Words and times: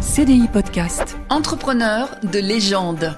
CDI 0.00 0.48
Podcast. 0.50 1.18
Entrepreneur 1.28 2.08
de 2.22 2.38
légende. 2.38 3.14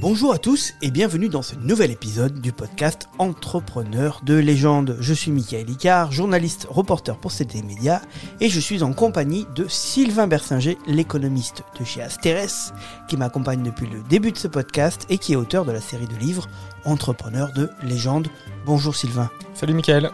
Bonjour 0.00 0.32
à 0.32 0.38
tous 0.38 0.72
et 0.82 0.92
bienvenue 0.92 1.28
dans 1.28 1.42
ce 1.42 1.56
nouvel 1.56 1.90
épisode 1.90 2.40
du 2.40 2.52
podcast 2.52 3.08
Entrepreneur 3.18 4.20
de 4.24 4.34
légende. 4.36 4.96
Je 5.00 5.12
suis 5.12 5.32
Michael 5.32 5.68
Icard, 5.68 6.12
journaliste 6.12 6.68
reporter 6.70 7.18
pour 7.18 7.32
CDI 7.32 7.64
Média 7.64 8.00
et 8.38 8.48
je 8.48 8.60
suis 8.60 8.84
en 8.84 8.92
compagnie 8.92 9.48
de 9.56 9.66
Sylvain 9.66 10.28
Bersinger, 10.28 10.78
l'économiste 10.86 11.64
de 11.76 11.84
chez 11.84 12.02
Asterès, 12.02 12.72
qui 13.08 13.16
m'accompagne 13.16 13.64
depuis 13.64 13.88
le 13.88 14.00
début 14.08 14.30
de 14.30 14.38
ce 14.38 14.46
podcast 14.46 15.06
et 15.08 15.18
qui 15.18 15.32
est 15.32 15.36
auteur 15.36 15.64
de 15.64 15.72
la 15.72 15.80
série 15.80 16.06
de 16.06 16.16
livres 16.16 16.46
Entrepreneur 16.84 17.52
de 17.52 17.68
légende. 17.82 18.28
Bonjour 18.64 18.94
Sylvain. 18.94 19.28
Salut 19.54 19.74
Michael. 19.74 20.12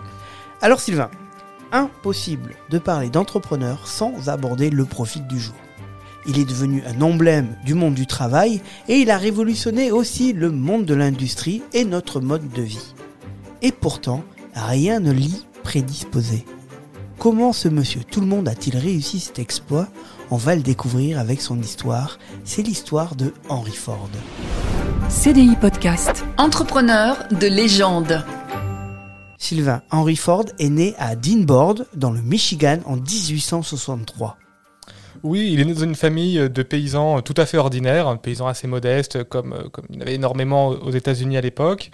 Alors 0.62 0.80
Sylvain, 0.80 1.10
impossible 1.72 2.54
de 2.70 2.78
parler 2.78 3.10
d'entrepreneur 3.10 3.86
sans 3.86 4.28
aborder 4.28 4.70
le 4.70 4.84
profit 4.84 5.20
du 5.20 5.38
jour. 5.38 5.54
Il 6.26 6.38
est 6.38 6.44
devenu 6.44 6.82
un 6.86 7.00
emblème 7.00 7.56
du 7.64 7.74
monde 7.74 7.94
du 7.94 8.06
travail 8.06 8.60
et 8.88 8.96
il 8.96 9.10
a 9.10 9.16
révolutionné 9.16 9.90
aussi 9.90 10.32
le 10.32 10.50
monde 10.50 10.84
de 10.84 10.94
l'industrie 10.94 11.62
et 11.72 11.84
notre 11.84 12.20
mode 12.20 12.50
de 12.50 12.62
vie. 12.62 12.94
Et 13.62 13.72
pourtant, 13.72 14.22
rien 14.54 15.00
ne 15.00 15.12
l'y 15.12 15.44
prédisposé. 15.62 16.44
Comment 17.18 17.52
ce 17.52 17.68
monsieur 17.68 18.04
tout 18.04 18.20
le 18.20 18.26
monde 18.26 18.48
a-t-il 18.48 18.76
réussi 18.76 19.18
cet 19.18 19.38
exploit? 19.38 19.88
On 20.30 20.36
va 20.36 20.54
le 20.54 20.62
découvrir 20.62 21.18
avec 21.18 21.40
son 21.40 21.58
histoire. 21.60 22.18
C'est 22.44 22.62
l'histoire 22.62 23.16
de 23.16 23.32
Henry 23.48 23.72
Ford. 23.72 24.10
CDI 25.08 25.56
Podcast. 25.56 26.24
Entrepreneur 26.36 27.16
de 27.32 27.46
légende. 27.46 28.22
Sylvain 29.38 29.82
Henry 29.90 30.16
Ford 30.16 30.44
est 30.58 30.68
né 30.68 30.94
à 30.98 31.14
Deanboard, 31.14 31.86
dans 31.94 32.10
le 32.10 32.20
Michigan, 32.20 32.80
en 32.84 32.96
1863. 32.96 34.36
Oui, 35.22 35.50
il 35.52 35.60
est 35.60 35.64
né 35.64 35.74
dans 35.74 35.84
une 35.84 35.94
famille 35.94 36.50
de 36.50 36.62
paysans 36.62 37.22
tout 37.22 37.34
à 37.36 37.46
fait 37.46 37.56
ordinaires, 37.56 38.18
paysans 38.20 38.46
assez 38.48 38.66
modestes, 38.66 39.24
comme, 39.24 39.68
comme 39.72 39.86
il 39.90 39.96
y 39.96 39.98
en 39.98 40.02
avait 40.02 40.14
énormément 40.14 40.68
aux 40.68 40.90
États-Unis 40.90 41.36
à 41.36 41.40
l'époque. 41.40 41.90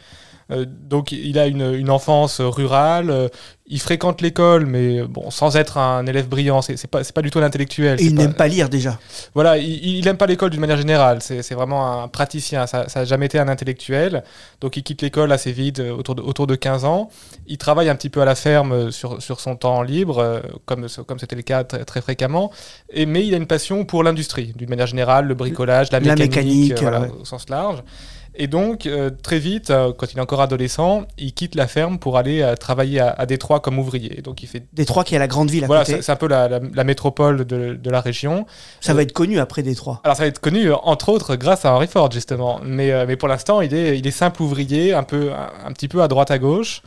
Euh, 0.51 0.67
donc 0.69 1.13
il 1.13 1.39
a 1.39 1.47
une, 1.47 1.75
une 1.75 1.91
enfance 1.91 2.41
rurale, 2.41 3.11
euh, 3.11 3.29
il 3.67 3.81
fréquente 3.81 4.21
l'école, 4.21 4.67
mais 4.67 5.03
bon, 5.03 5.31
sans 5.31 5.57
être 5.57 5.79
un 5.79 6.07
élève 6.07 6.29
brillant, 6.29 6.61
c'est 6.61 6.87
pas, 6.87 7.01
pas 7.03 7.23
du 7.23 7.31
tout 7.31 7.39
un 7.39 7.43
intellectuel. 7.43 8.01
Et 8.01 8.05
il 8.05 8.15
n'aime 8.15 8.35
pas 8.35 8.47
lire 8.47 8.69
déjà. 8.69 8.99
Voilà, 9.35 9.57
il 9.57 10.05
n'aime 10.05 10.19
pas 10.19 10.27
l'école 10.27 10.51
d'une 10.51 10.61
manière 10.61 10.77
générale, 10.77 11.19
c'est 11.23 11.55
vraiment 11.55 12.03
un 12.03 12.09
praticien, 12.09 12.67
ça 12.67 12.87
n'a 12.95 13.05
jamais 13.05 13.27
été 13.27 13.39
un 13.39 13.49
intellectuel. 13.49 14.23
Donc 14.61 14.77
il 14.77 14.83
quitte 14.83 15.03
l'école 15.03 15.33
assez 15.33 15.53
vite, 15.53 15.81
euh, 15.81 15.93
autour 15.93 16.15
de, 16.15 16.23
autour 16.23 16.47
de 16.47 16.55
15 16.57 16.85
ans. 16.85 17.11
Il 17.47 17.59
travaille 17.59 17.89
un 17.89 17.95
petit 17.95 18.11
peu 18.11 18.21
à 18.21 18.25
la 18.25 18.35
ferme 18.35 18.91
sur, 18.91 19.23
sur 19.23 19.41
son 19.41 19.57
temps 19.57 19.83
libre, 19.83 20.43
comme 20.67 20.87
comme 21.07 21.19
c'était 21.19 21.37
le 21.37 21.43
cas 21.43 21.65
très, 21.65 21.85
très, 21.85 22.01
fréquemment. 22.01 22.51
Et, 22.91 23.07
mais 23.07 23.27
il 23.27 23.35
a 23.35 23.37
une 23.37 23.47
passion 23.47 23.85
pour 23.85 24.03
l'industrie, 24.03 24.53
d'une 24.57 24.69
manière 24.69 24.87
générale, 24.87 25.27
le 25.27 25.35
bricolage, 25.35 25.91
la 25.91 26.01
mécanique, 26.01 26.35
la 26.35 26.43
mécanique 26.43 26.81
voilà, 26.81 27.09
au 27.21 27.25
sens 27.25 27.49
large. 27.49 27.83
Et 28.37 28.47
donc, 28.49 28.87
euh, 28.87 29.11
très 29.23 29.39
vite, 29.39 29.71
euh, 29.71 29.93
quand 29.97 30.13
il 30.13 30.19
est 30.19 30.21
encore 30.21 30.41
adolescent, 30.41 31.07
il 31.19 31.33
quitte 31.33 31.55
la 31.55 31.69
ferme 31.69 31.99
pour 31.99 32.19
aller 32.19 32.43
euh, 32.43 32.57
travailler 32.57 33.01
à, 33.01 33.11
à, 33.11 33.27
Détroit 33.27 33.61
comme 33.61 33.79
ouvrier. 33.79 34.23
Donc, 34.23 34.43
il 34.43 34.49
fait... 34.49 34.65
Détroit 34.73 35.05
qui 35.05 35.15
est 35.15 35.19
la 35.19 35.29
grande 35.29 35.51
ville 35.51 35.65
à 35.65 35.67
voilà, 35.69 35.85
côté. 35.85 36.03
c'est 36.03 36.11
un 36.11 36.17
peu 36.17 36.27
la, 36.27 36.49
la, 36.49 36.61
la 36.61 36.85
métropole 36.85 37.45
de, 37.45 37.75
de, 37.75 37.91
la 37.91 38.01
région. 38.01 38.47
Ça 38.81 38.93
va 38.93 39.03
être 39.03 39.13
connu 39.13 39.39
après 39.39 39.63
Détroit. 39.63 40.01
Alors, 40.05 40.17
ça 40.17 40.25
va 40.25 40.29
être 40.29 40.41
connu, 40.41 40.73
entre 40.73 41.11
autres, 41.11 41.37
grâce 41.37 41.65
à 41.65 41.75
Henry 41.75 41.87
Ford, 41.87 42.11
justement. 42.11 42.61
Mais, 42.65 43.07
mais 43.07 43.17
pour 43.17 43.29
l'instant, 43.29 43.61
il 43.61 43.73
est, 43.73 43.99
il 43.99 44.07
est 44.07 44.11
simple 44.11 44.43
ouvrier, 44.43 44.95
un, 44.95 45.05
peu, 45.05 45.33
un, 45.33 45.51
un 45.67 45.73
petit 45.73 45.89
peu 45.89 46.03
à 46.03 46.09
droite 46.09 46.31
à 46.31 46.39
gauche. 46.39 46.83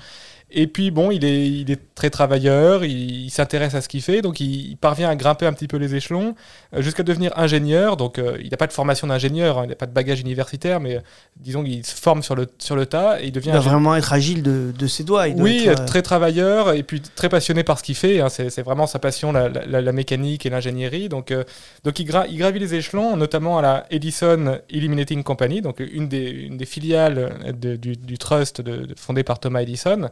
Et 0.49 0.67
puis 0.67 0.91
bon, 0.91 1.11
il 1.11 1.25
est, 1.25 1.49
il 1.49 1.69
est 1.69 1.93
très 1.93 2.09
travailleur, 2.09 2.85
il, 2.85 3.25
il 3.25 3.29
s'intéresse 3.29 3.75
à 3.75 3.81
ce 3.81 3.89
qu'il 3.89 4.01
fait, 4.01 4.21
donc 4.21 4.39
il, 4.39 4.71
il, 4.71 4.77
parvient 4.77 5.09
à 5.09 5.15
grimper 5.15 5.45
un 5.45 5.51
petit 5.51 5.67
peu 5.67 5.75
les 5.75 5.93
échelons 5.93 6.35
euh, 6.73 6.81
jusqu'à 6.81 7.03
devenir 7.03 7.37
ingénieur. 7.37 7.97
Donc 7.97 8.17
euh, 8.17 8.37
il 8.41 8.49
n'a 8.49 8.55
pas 8.55 8.67
de 8.67 8.71
formation 8.71 9.07
d'ingénieur, 9.07 9.59
hein, 9.59 9.63
il 9.65 9.69
n'a 9.69 9.75
pas 9.75 9.87
de 9.87 9.91
bagage 9.91 10.21
universitaire, 10.21 10.79
mais 10.79 10.95
euh, 10.95 11.01
disons 11.35 11.65
qu'il 11.65 11.85
se 11.85 11.93
forme 11.93 12.23
sur 12.23 12.33
le, 12.33 12.47
sur 12.59 12.77
le 12.77 12.85
tas 12.85 13.21
et 13.21 13.25
il 13.25 13.33
devient. 13.33 13.49
Il 13.49 13.53
doit 13.53 13.61
vraiment 13.61 13.93
être 13.97 14.13
agile 14.13 14.41
de, 14.41 14.71
de 14.77 14.87
ses 14.87 15.03
doigts. 15.03 15.27
Il 15.27 15.41
oui, 15.41 15.65
être, 15.67 15.83
très 15.83 16.01
travailleur 16.01 16.71
et 16.71 16.83
puis 16.83 17.01
très 17.01 17.27
passionné 17.27 17.63
par 17.63 17.77
ce 17.77 17.83
qu'il 17.83 17.95
fait. 17.95 18.21
Hein, 18.21 18.29
c'est 18.29 18.61
vraiment 18.61 18.87
sa 18.87 18.99
passion, 18.99 19.33
la, 19.33 19.49
la, 19.49 19.81
la 19.81 19.91
mécanique 19.91 20.45
et 20.45 20.49
l'ingénierie. 20.49 21.09
Donc, 21.09 21.31
euh, 21.31 21.43
donc 21.83 21.99
il, 21.99 22.05
gra 22.05 22.25
il, 22.25 22.37
gravit 22.37 22.59
les 22.59 22.73
échelons, 22.73 23.17
notamment 23.17 23.57
à 23.57 23.61
la 23.61 23.85
Edison 23.91 24.59
Illuminating 24.69 25.23
Company, 25.23 25.61
donc 25.61 25.81
une 25.81 26.07
des, 26.07 26.29
une 26.29 26.55
des 26.55 26.65
filiales 26.65 27.53
de, 27.59 27.75
du, 27.75 27.97
du, 27.97 28.17
trust 28.17 28.61
de, 28.61 28.87
fondé 28.95 29.23
par 29.23 29.39
Thomas 29.39 29.61
Edison 29.61 30.09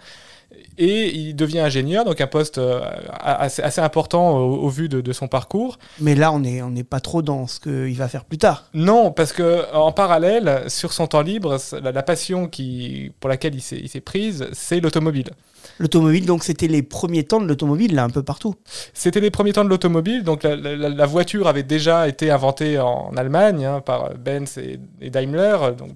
et 0.78 1.16
il 1.16 1.36
devient 1.36 1.60
ingénieur, 1.60 2.06
donc 2.06 2.22
un 2.22 2.28
poste 2.28 2.60
assez, 3.20 3.62
assez 3.62 3.82
important 3.82 4.38
au, 4.38 4.56
au 4.58 4.70
vu 4.70 4.90
de, 4.90 5.02
de, 5.02 5.14
son 5.14 5.28
parcours. 5.28 5.78
Mais 6.00 6.16
là, 6.16 6.32
on 6.32 6.40
n'est 6.40 6.62
on 6.62 6.76
est 6.76 6.84
pas 6.84 7.00
trop 7.00 7.22
dans 7.22 7.48
ce 7.48 7.60
qu'il 7.60 7.96
va 7.96 8.08
faire 8.08 8.26
plus 8.26 8.38
tard. 8.38 8.66
Non, 8.74 9.12
parce 9.12 9.34
que 9.34 9.74
en 9.74 9.92
parallèle, 9.92 10.64
sur 10.68 10.94
son 10.94 11.08
temps 11.08 11.22
libre, 11.22 11.58
la, 11.82 11.92
la 11.92 12.04
passion 12.04 12.48
qui, 12.48 13.12
pour 13.20 13.30
laquelle 13.30 13.56
il 13.56 13.62
s'est 13.62 14.02
prise, 14.02 14.48
c'est 14.54 14.80
l'automobile. 14.80 15.32
L'automobile, 15.80 16.26
donc 16.26 16.44
c'était 16.44 16.68
les 16.68 16.84
premiers 16.84 17.24
temps 17.24 17.42
de 17.42 17.48
l'automobile, 17.48 17.96
là, 17.96 18.04
un 18.04 18.10
peu 18.10 18.24
partout. 18.24 18.56
C'était 18.94 19.20
les 19.20 19.32
premiers 19.32 19.54
temps 19.54 19.66
de 19.66 19.70
l'automobile, 19.70 20.24
donc 20.24 20.44
la, 20.44 21.06
voiture 21.06 21.48
avait 21.48 21.64
déjà 21.64 22.08
été 22.08 22.32
inventée 22.32 22.80
en 22.80 23.12
Allemagne 23.16 23.66
hein, 23.66 23.82
par 23.82 24.16
Benz 24.16 24.58
et, 24.58 25.10
Daimler, 25.10 25.58
donc, 25.78 25.92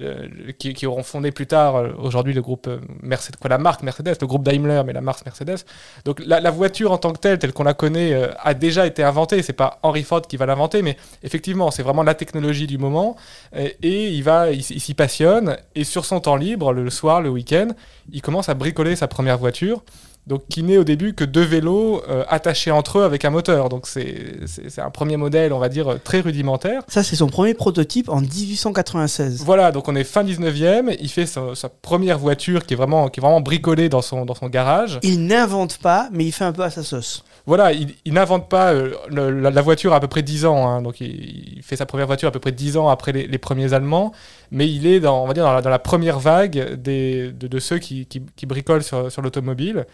euh, 0.00 0.26
qui, 0.58 0.74
qui, 0.74 0.86
auront 0.86 1.04
fondé 1.04 1.30
plus 1.30 1.46
tard 1.46 1.76
euh, 1.76 1.90
aujourd'hui 1.98 2.34
le 2.34 2.42
groupe 2.42 2.68
Mercedes, 3.00 3.36
quoi, 3.36 3.48
la 3.48 3.58
marque 3.58 3.84
Mercedes, 3.84 4.16
le 4.20 4.26
groupe 4.26 4.42
Daimler, 4.42 4.82
mais 4.84 4.92
la 4.92 5.00
marque 5.00 5.24
Mercedes. 5.24 5.64
Donc 6.04 6.20
la, 6.26 6.50
voiture 6.50 6.90
en 6.90 6.98
tant 6.98 7.12
que 7.12 7.18
telle, 7.18 7.38
telle 7.38 7.52
qu'on 7.52 7.62
la 7.62 7.74
connaît, 7.74 8.12
euh, 8.12 8.28
a 8.42 8.54
déjà 8.54 8.86
été 8.86 9.04
inventée. 9.04 9.42
C'est 9.42 9.52
pas 9.52 9.78
Henry 9.82 10.02
Ford 10.02 10.22
qui 10.22 10.36
va 10.36 10.46
l'inventer, 10.46 10.82
mais 10.82 10.96
effectivement, 11.22 11.70
c'est 11.70 11.84
vraiment 11.84 12.02
la 12.02 12.14
technologie 12.14 12.66
du 12.66 12.76
moment. 12.76 13.16
Et, 13.54 14.08
il 14.08 14.22
va, 14.22 14.50
il, 14.50 14.60
il 14.60 14.80
s'y 14.80 14.94
passionne. 14.94 15.56
Et 15.76 15.84
sur 15.84 16.04
son 16.04 16.18
temps 16.18 16.36
libre, 16.36 16.72
le 16.72 16.90
soir, 16.90 17.20
le 17.20 17.28
week-end, 17.28 17.68
il 18.12 18.20
commence 18.20 18.48
à 18.48 18.54
bricoler 18.54 18.96
sa 18.96 19.08
première 19.14 19.38
voiture. 19.38 19.82
Donc, 20.26 20.48
qui 20.48 20.62
n'est 20.62 20.78
au 20.78 20.84
début 20.84 21.12
que 21.12 21.22
deux 21.24 21.42
vélos 21.42 22.02
euh, 22.08 22.24
attachés 22.28 22.70
entre 22.70 22.98
eux 22.98 23.04
avec 23.04 23.26
un 23.26 23.30
moteur. 23.30 23.68
Donc, 23.68 23.86
c'est 23.86 24.78
un 24.78 24.88
premier 24.88 25.18
modèle, 25.18 25.52
on 25.52 25.58
va 25.58 25.68
dire, 25.68 25.98
très 26.02 26.20
rudimentaire. 26.20 26.82
Ça, 26.88 27.02
c'est 27.02 27.16
son 27.16 27.26
premier 27.26 27.52
prototype 27.52 28.08
en 28.08 28.22
1896. 28.22 29.42
Voilà, 29.44 29.70
donc 29.70 29.86
on 29.86 29.94
est 29.94 30.04
fin 30.04 30.24
19e. 30.24 30.96
Il 30.98 31.10
fait 31.10 31.26
sa, 31.26 31.54
sa, 31.54 31.68
première 31.68 32.18
voiture 32.18 32.64
qui 32.64 32.72
est, 32.72 32.76
vraiment, 32.76 33.10
qui 33.10 33.20
est 33.20 33.22
vraiment 33.22 33.42
bricolée 33.42 33.90
dans 33.90 34.00
son, 34.00 34.24
dans 34.24 34.34
son 34.34 34.48
garage. 34.48 34.98
Il 35.02 35.26
n'invente 35.26 35.76
pas, 35.76 36.08
mais 36.10 36.24
il 36.24 36.32
fait 36.32 36.44
un 36.44 36.52
peu 36.52 36.62
à 36.62 36.70
sa 36.70 36.82
sauce. 36.82 37.22
Voilà, 37.46 37.72
il, 37.72 37.94
il 38.06 38.14
n'invente 38.14 38.48
pas 38.48 38.72
euh, 38.72 38.94
le, 39.08 39.30
la, 39.30 39.50
la, 39.50 39.62
voiture 39.62 39.92
à, 39.92 39.96
à 39.96 40.00
peu 40.00 40.08
près 40.08 40.22
10 40.22 40.46
ans. 40.46 40.66
Hein, 40.66 40.80
donc, 40.82 41.00
il, 41.00 41.56
il, 41.58 41.62
fait 41.62 41.76
sa 41.76 41.84
première 41.84 42.06
voiture 42.06 42.28
à 42.28 42.32
peu 42.32 42.40
près 42.40 42.52
10 42.52 42.78
ans 42.78 42.88
après 42.88 43.12
les, 43.12 43.26
les 43.26 43.38
premiers 43.38 43.74
Allemands. 43.74 44.12
Mais 44.50 44.70
il 44.70 44.86
est 44.86 45.00
dans, 45.00 45.22
on 45.22 45.26
va 45.26 45.34
dire, 45.34 45.44
dans 45.44 45.52
la, 45.52 45.60
dans 45.60 45.70
la 45.70 45.78
première 45.78 46.18
vague 46.18 46.74
des, 46.74 47.32
de, 47.32 47.46
de 47.46 47.58
ceux 47.58 47.78
qui, 47.78 48.06
qui, 48.06 48.22
qui 48.34 48.46
bricolent 48.46 48.82
sur, 48.82 49.12
sur 49.12 49.20
l'automobile. 49.20 49.86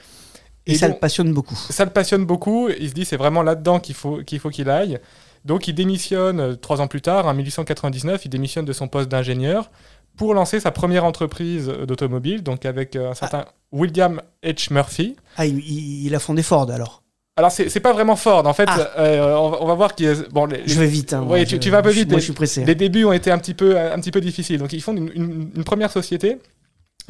Et, 0.67 0.73
et, 0.73 0.75
ça 0.77 0.87
donc, 0.87 0.97
le 0.97 1.01
passionne 1.01 1.33
beaucoup. 1.33 1.57
Ça 1.71 1.85
le 1.85 1.91
passionne 1.91 2.25
beaucoup. 2.25 2.69
Il 2.69 2.89
se 2.89 2.95
dit 2.95 3.05
c'est 3.05 3.17
vraiment 3.17 3.43
là-dedans 3.43 3.81
qu'il 3.81 3.97
faut 3.97 4.19
qu'il 4.23 4.39
faut 4.39 4.51
qu'il 4.51 4.71
aille. 4.71 5.01
Donc 5.45 5.69
il 5.69 5.75
démissionne 5.75 6.41
euh, 6.41 6.55
trois 6.55 6.81
ans 6.81 6.87
plus 6.87 7.01
tard, 7.01 7.27
en 7.27 7.35
1899, 7.35 8.27
il 8.27 8.29
démissionne 8.29 8.65
de 8.65 8.73
son 8.73 8.89
poste 8.89 9.09
d'ingénieur 9.09 9.71
pour 10.17 10.35
lancer 10.35 10.61
sa 10.61 10.71
première 10.71 11.05
entreprise 11.05 11.69
d'automobile, 11.69 12.43
donc 12.43 12.67
avec 12.67 12.95
euh, 12.95 13.11
un 13.11 13.15
certain 13.15 13.45
ah. 13.47 13.53
William 13.73 14.21
H. 14.45 14.73
Murphy. 14.73 15.17
Ah, 15.37 15.47
il, 15.47 15.59
il, 16.05 16.15
a 16.15 16.19
fondé 16.19 16.43
Ford 16.43 16.71
alors 16.71 17.03
alors 17.37 17.51
c'est 17.53 17.81
pas 17.81 17.93
vraiment 17.93 18.17
Ford 18.17 18.47
en 18.47 18.53
fait. 18.53 18.69
Ah. 18.69 18.91
Euh, 18.99 19.35
on, 19.35 19.63
on, 19.63 19.67
va 19.67 19.75
voir 19.75 19.95
qui 19.95 20.07
bon. 20.31 20.47
Les, 20.47 20.63
je 20.67 20.79
vais 20.79 20.87
vite. 20.87 21.15
Hein, 21.15 21.23
ouais, 21.23 21.47
tu, 21.47 21.59
tu, 21.59 21.71
vas 21.71 21.79
un 21.79 21.83
peu 21.83 21.91
vite. 21.91 22.11
Moi, 22.11 22.19
je 22.19 22.25
suis 22.25 22.33
pressé. 22.33 22.65
Les 22.65 22.75
débuts 22.75 23.05
ont 23.05 23.13
été 23.13 23.31
un 23.31 23.39
petit 23.39 23.55
peu 23.55 23.79
un 23.79 23.99
petit 23.99 24.11
peu 24.11 24.21
difficiles. 24.21 24.59
Donc 24.59 24.73
ils 24.73 24.83
font 24.83 24.95
une, 24.95 25.11
une, 25.15 25.51
une 25.55 25.65
première 25.65 25.91
société 25.91 26.39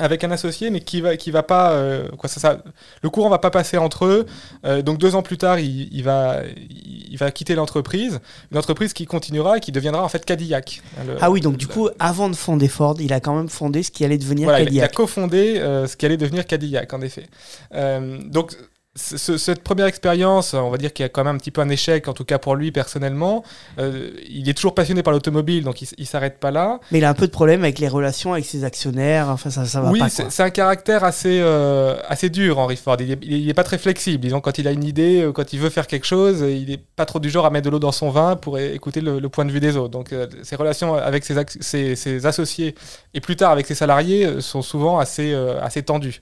avec 0.01 0.25
un 0.25 0.31
associé, 0.31 0.71
mais 0.71 0.81
qui 0.81 1.01
va, 1.01 1.17
qui 1.17 1.31
va 1.31 1.43
pas, 1.43 1.73
euh, 1.73 2.09
quoi, 2.17 2.29
ça, 2.29 2.41
ça, 2.41 2.63
le 3.03 3.11
courant 3.11 3.29
va 3.29 3.39
pas 3.39 3.51
passer 3.51 3.77
entre 3.77 4.07
eux. 4.07 4.27
Euh, 4.65 4.83
donc 4.83 4.99
deux 4.99 5.15
ans 5.15 5.23
plus 5.23 5.39
tard, 5.39 5.59
il, 5.59 5.93
il 5.93 6.03
va, 6.03 6.41
il, 6.57 7.17
va 7.17 7.31
quitter 7.31 7.55
l'entreprise, 7.55 8.21
une 8.51 8.59
entreprise 8.59 8.93
qui 8.93 9.05
continuera 9.05 9.59
et 9.59 9.61
qui 9.61 9.73
deviendra 9.73 10.03
en 10.03 10.09
fait 10.09 10.25
Cadillac. 10.25 10.83
Le, 11.07 11.16
ah 11.21 11.31
oui, 11.31 11.41
donc 11.41 11.57
du 11.57 11.66
coup, 11.66 11.89
avant 11.99 12.28
de 12.28 12.37
fonder 12.37 12.69
Ford, 12.69 12.97
il 13.01 13.13
a 13.13 13.21
quand 13.21 13.34
même 13.34 13.49
fondé 13.49 13.83
ce 13.83 13.91
qui 13.91 14.05
allait 14.05 14.19
devenir 14.19 14.45
voilà, 14.45 14.65
Cadillac. 14.65 14.75
Il 14.75 14.81
a, 14.81 14.83
il 14.83 14.84
a 14.84 14.89
cofondé 14.89 15.59
euh, 15.59 15.87
ce 15.87 15.97
qui 15.97 16.07
allait 16.07 16.16
devenir 16.16 16.47
Cadillac, 16.47 16.93
en 16.93 17.01
effet. 17.03 17.27
Euh, 17.75 18.19
donc 18.25 18.57
ce, 19.01 19.39
cette 19.39 19.63
première 19.63 19.87
expérience, 19.87 20.55
on 20.55 20.71
va 20.71 20.77
dire 20.77 20.93
qu'il 20.93 21.03
y 21.03 21.07
a 21.07 21.09
quand 21.09 21.25
même 21.25 21.35
un 21.35 21.39
petit 21.39 21.51
peu 21.51 21.61
un 21.61 21.69
échec, 21.69 22.09
en 22.09 22.13
tout 22.13 22.25
cas 22.25 22.39
pour 22.39 22.55
lui 22.55 22.73
personnellement. 22.73 23.43
Euh, 23.79 24.11
il 24.29 24.49
est 24.49 24.55
toujours 24.55 24.75
passionné 24.75 25.03
par 25.03 25.13
l'automobile, 25.13 25.65
donc 25.65 25.83
il, 25.83 25.89
il 25.99 26.07
s'arrête 26.07 26.39
pas 26.39 26.51
là. 26.51 26.81
Mais 26.93 26.99
il 26.99 27.05
a 27.05 27.09
un 27.09 27.15
peu 27.15 27.27
de 27.27 27.33
problème 27.33 27.63
avec 27.63 27.79
les 27.79 27.89
relations 27.89 28.33
avec 28.33 28.45
ses 28.45 28.65
actionnaires. 28.65 29.29
Enfin, 29.29 29.51
ça, 29.51 29.65
ça 29.65 29.81
va 29.81 29.91
oui, 29.91 29.99
pas. 29.99 30.07
Oui, 30.07 30.25
c'est 30.29 30.43
un 30.43 30.51
caractère 30.51 31.05
assez 31.05 31.41
euh, 31.41 31.97
assez 32.09 32.31
dur, 32.31 32.59
Henry 32.59 32.77
Ford. 32.77 32.97
Il 33.01 33.13
est, 33.13 33.19
il 33.23 33.49
est, 33.49 33.55
pas 33.55 33.65
très 33.65 33.79
flexible. 33.79 34.23
Disons, 34.23 34.41
quand 34.41 34.59
il 34.59 34.69
a 34.69 34.73
une 34.73 34.85
idée, 34.85 35.23
euh, 35.23 35.33
quand 35.33 35.53
il 35.53 35.61
veut 35.61 35.71
faire 35.71 35.87
quelque 35.87 36.07
chose, 36.07 36.41
il 36.41 36.71
est 36.71 36.81
pas 36.97 37.07
trop 37.07 37.19
du 37.19 37.31
genre 37.31 37.47
à 37.47 37.51
mettre 37.51 37.67
de 37.67 37.71
l'eau 37.71 37.79
dans 37.79 37.93
son 37.93 38.11
vin 38.11 38.37
pour 38.37 38.59
écouter 38.59 39.01
le, 39.01 39.19
le, 39.19 39.29
point 39.29 39.45
de 39.45 39.51
vue 39.51 39.61
des 39.61 39.77
autres. 39.77 39.91
Donc, 39.91 40.13
euh, 40.13 40.27
ses 40.43 40.57
relations 40.57 40.95
avec 40.95 41.25
ses, 41.25 41.35
ses, 41.61 41.97
ses, 41.97 42.27
associés 42.27 42.75
et 43.15 43.21
plus 43.21 43.37
tard 43.37 43.51
avec 43.51 43.67
ses 43.67 43.75
salariés 43.75 44.41
sont 44.41 44.63
souvent 44.63 44.99
assez 44.99 45.35
assez 45.63 45.83
tendues. 45.83 46.21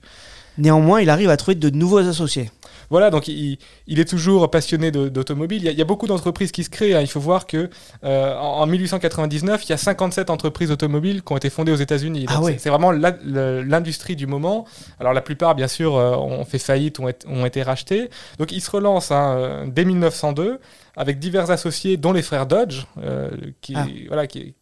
Néanmoins, 0.59 0.99
il 1.01 1.09
arrive 1.09 1.29
à 1.29 1.37
trouver 1.37 1.55
de 1.55 1.69
nouveaux 1.69 1.99
associés. 1.99 2.51
Voilà, 2.89 3.09
donc 3.09 3.27
il, 3.27 3.57
il 3.87 3.99
est 3.99 4.09
toujours 4.09 4.49
passionné 4.49 4.91
d'automobile. 4.91 5.59
Il, 5.61 5.65
y 5.65 5.69
a- 5.69 5.71
il 5.71 5.77
y 5.77 5.81
a 5.81 5.85
beaucoup 5.85 6.07
d'entreprises 6.07 6.51
qui 6.51 6.63
se 6.63 6.69
créent. 6.69 6.93
hein. 6.95 7.01
Il 7.01 7.07
faut 7.07 7.19
voir 7.19 7.45
que 7.47 7.69
euh, 8.03 8.35
en, 8.37 8.61
en 8.61 8.65
1899, 8.67 9.65
il 9.65 9.69
y 9.69 9.73
a 9.73 9.77
57 9.77 10.29
entreprises 10.29 10.71
automobiles 10.71 11.21
qui 11.23 11.33
ont 11.33 11.37
été 11.37 11.49
fondées 11.49 11.71
aux 11.71 11.75
États-Unis. 11.75 12.25
Ah 12.29 12.41
ouais. 12.41 12.57
c'est- 12.59 12.69
vraiment 12.69 12.91
l'industrie 12.91 14.15
du 14.15 14.27
moment. 14.27 14.65
Alors 14.99 15.13
la 15.13 15.21
plupart, 15.21 15.55
bien 15.55 15.67
sûr, 15.67 15.95
euh, 15.95 16.15
ont 16.15 16.45
fait 16.45 16.59
faillite, 16.59 16.99
ont, 16.99 17.09
ont 17.27 17.45
été 17.45 17.61
rachetés. 17.63 18.09
Donc 18.37 18.51
il 18.51 18.61
se 18.61 18.71
relance 18.71 19.11
hein, 19.11 19.35
euh, 19.37 19.65
dès 19.67 19.85
1902 19.85 20.59
avec 20.97 21.17
divers 21.19 21.49
associés, 21.49 21.95
dont 21.95 22.11
les 22.11 22.21
frères 22.21 22.45
Dodge, 22.45 22.83
euh, 23.01 23.29
qui, 23.61 23.73
Ah. 23.75 23.85
voilà, 24.07 24.27
qui, 24.27 24.53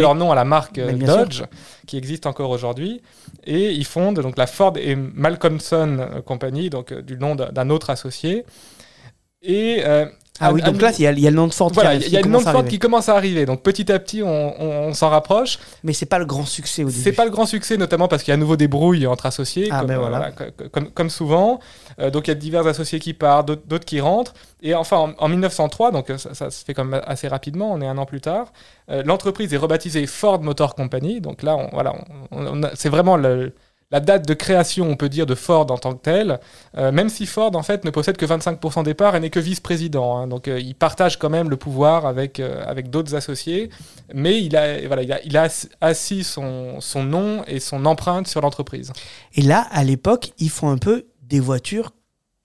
leur 0.00 0.14
nom 0.16 0.32
à 0.32 0.34
la 0.34 0.44
marque 0.44 0.78
euh, 0.78 0.88
sûr. 0.98 1.06
Dodge, 1.06 1.42
qui 1.86 1.96
existe 1.96 2.26
encore 2.26 2.50
aujourd'hui. 2.50 3.00
Et 3.44 3.70
ils 3.70 3.84
fondent 3.84 4.18
donc 4.18 4.36
la 4.36 4.48
Ford 4.48 4.72
et 4.76 4.96
Malcolmson 4.96 6.08
Company, 6.24 6.68
donc 6.70 6.92
du 6.92 7.16
nom 7.16 7.34
d'un 7.36 7.52
d'un 7.52 7.70
autre 7.74 7.90
associé. 7.90 8.44
Et 9.42 9.82
euh, 9.84 10.06
Ah 10.40 10.52
oui, 10.52 10.62
donc 10.62 10.80
là, 10.80 10.90
il 10.98 11.02
y, 11.02 11.06
a- 11.06 11.12
il 11.12 11.20
y 11.20 11.26
a 11.26 11.30
le 11.30 11.36
nom 11.36 11.46
de 11.46 11.52
Ford 11.54 11.70
voilà, 11.72 11.94
il 11.94 12.08
y 12.08 12.16
a 12.16 12.20
le 12.20 12.26
nom 12.26 12.38
commence 12.38 12.44
de 12.44 12.48
à 12.48 12.52
Ford 12.52 12.60
arriver. 12.62 12.70
qui 12.70 12.78
commence 12.80 13.08
à 13.10 13.14
arriver. 13.16 13.44
Donc 13.46 13.62
petit 13.62 13.92
à 13.92 13.98
petit, 13.98 14.22
on, 14.22 14.26
on- 14.60 14.88
on 14.88 14.92
s'en 14.94 15.10
rapproche. 15.10 15.58
Mais 15.84 15.92
c'est 15.92 16.06
pas 16.06 16.18
le 16.18 16.24
grand 16.24 16.46
succès 16.46 16.82
au 16.82 16.88
début. 16.88 16.98
C'est 17.02 17.12
pas 17.12 17.24
le 17.26 17.30
grand 17.30 17.44
succès, 17.46 17.76
notamment 17.76 18.08
parce 18.08 18.22
qu'il 18.22 18.32
y 18.32 18.32
a 18.32 18.34
à 18.34 18.38
nouveau 18.38 18.56
des 18.56 18.66
brouilles 18.66 19.06
entre 19.06 19.26
associés, 19.26 19.68
Ah, 19.70 19.78
comme, 19.80 19.88
ben 19.88 19.94
euh, 19.96 19.98
voilà. 19.98 20.18
voilà, 20.18 20.30
co- 20.32 20.68
comme, 20.72 20.90
comme 20.90 21.10
souvent. 21.10 21.60
Euh, 22.00 22.10
donc 22.10 22.26
il 22.26 22.30
y 22.30 22.32
a 22.32 22.34
divers 22.36 22.66
associés 22.66 22.98
qui 22.98 23.12
partent, 23.12 23.46
d'autres 23.48 23.84
qui 23.84 24.00
rentrent. 24.00 24.32
Et 24.62 24.74
enfin, 24.74 24.96
en, 24.96 25.24
en 25.24 25.28
1903, 25.28 25.92
donc 25.92 26.10
ça, 26.16 26.32
ça 26.34 26.50
se 26.50 26.64
fait 26.64 26.72
quand 26.74 26.84
même 26.86 27.02
assez 27.06 27.28
rapidement, 27.28 27.70
on 27.70 27.80
est 27.82 27.86
un 27.86 27.98
an 27.98 28.06
plus 28.06 28.22
tard, 28.22 28.50
euh, 28.90 29.02
l'entreprise 29.04 29.52
est 29.52 29.58
rebaptisée 29.58 30.06
Ford 30.06 30.40
Motor 30.42 30.74
Company. 30.74 31.20
Donc 31.20 31.42
là, 31.42 31.54
on, 31.54 31.68
voilà, 31.72 31.92
on- 32.32 32.46
on 32.46 32.62
a- 32.62 32.70
c'est 32.74 32.88
vraiment 32.88 33.16
le- 33.18 33.52
la 33.94 34.00
date 34.00 34.26
de 34.26 34.34
création, 34.34 34.88
on 34.90 34.96
peut 34.96 35.08
dire, 35.08 35.24
de 35.24 35.36
Ford 35.36 35.70
en 35.70 35.78
tant 35.78 35.94
que 35.94 36.02
tel. 36.02 36.40
Euh, 36.76 36.90
même 36.90 37.08
si 37.08 37.26
Ford, 37.26 37.54
en 37.54 37.62
fait, 37.62 37.84
ne 37.84 37.90
possède 37.90 38.16
que 38.16 38.26
25% 38.26 38.82
des 38.82 38.94
parts 38.94 39.14
et 39.14 39.20
n'est 39.20 39.30
que 39.30 39.38
vice-président. 39.38 40.16
hein. 40.16 40.26
donc 40.26 40.48
euh, 40.48 40.58
il 40.58 40.74
partage 40.74 41.16
quand 41.18 41.30
même 41.30 41.48
le 41.48 41.56
pouvoir 41.56 42.04
avec, 42.04 42.40
euh, 42.40 42.64
avec 42.66 42.90
d'autres 42.90 43.14
associés 43.14 43.70
mais 44.12 44.42
il 44.42 44.56
a, 44.56 44.84
voilà, 44.88 45.02
il 45.02 45.12
a, 45.12 45.22
il 45.24 45.36
a 45.36 45.44
ass- 45.46 45.68
assis 45.80 46.24
son, 46.24 46.80
son 46.80 47.04
nom 47.04 47.44
et 47.46 47.60
son 47.60 47.86
empreinte 47.86 48.26
sur 48.26 48.40
l'entreprise. 48.40 48.92
Et 49.36 49.42
là, 49.42 49.66
à 49.70 49.84
l'époque, 49.84 50.32
ils 50.38 50.50
font 50.50 50.70
un 50.70 50.78
peu 50.78 51.06
des 51.22 51.40
voitures 51.40 51.92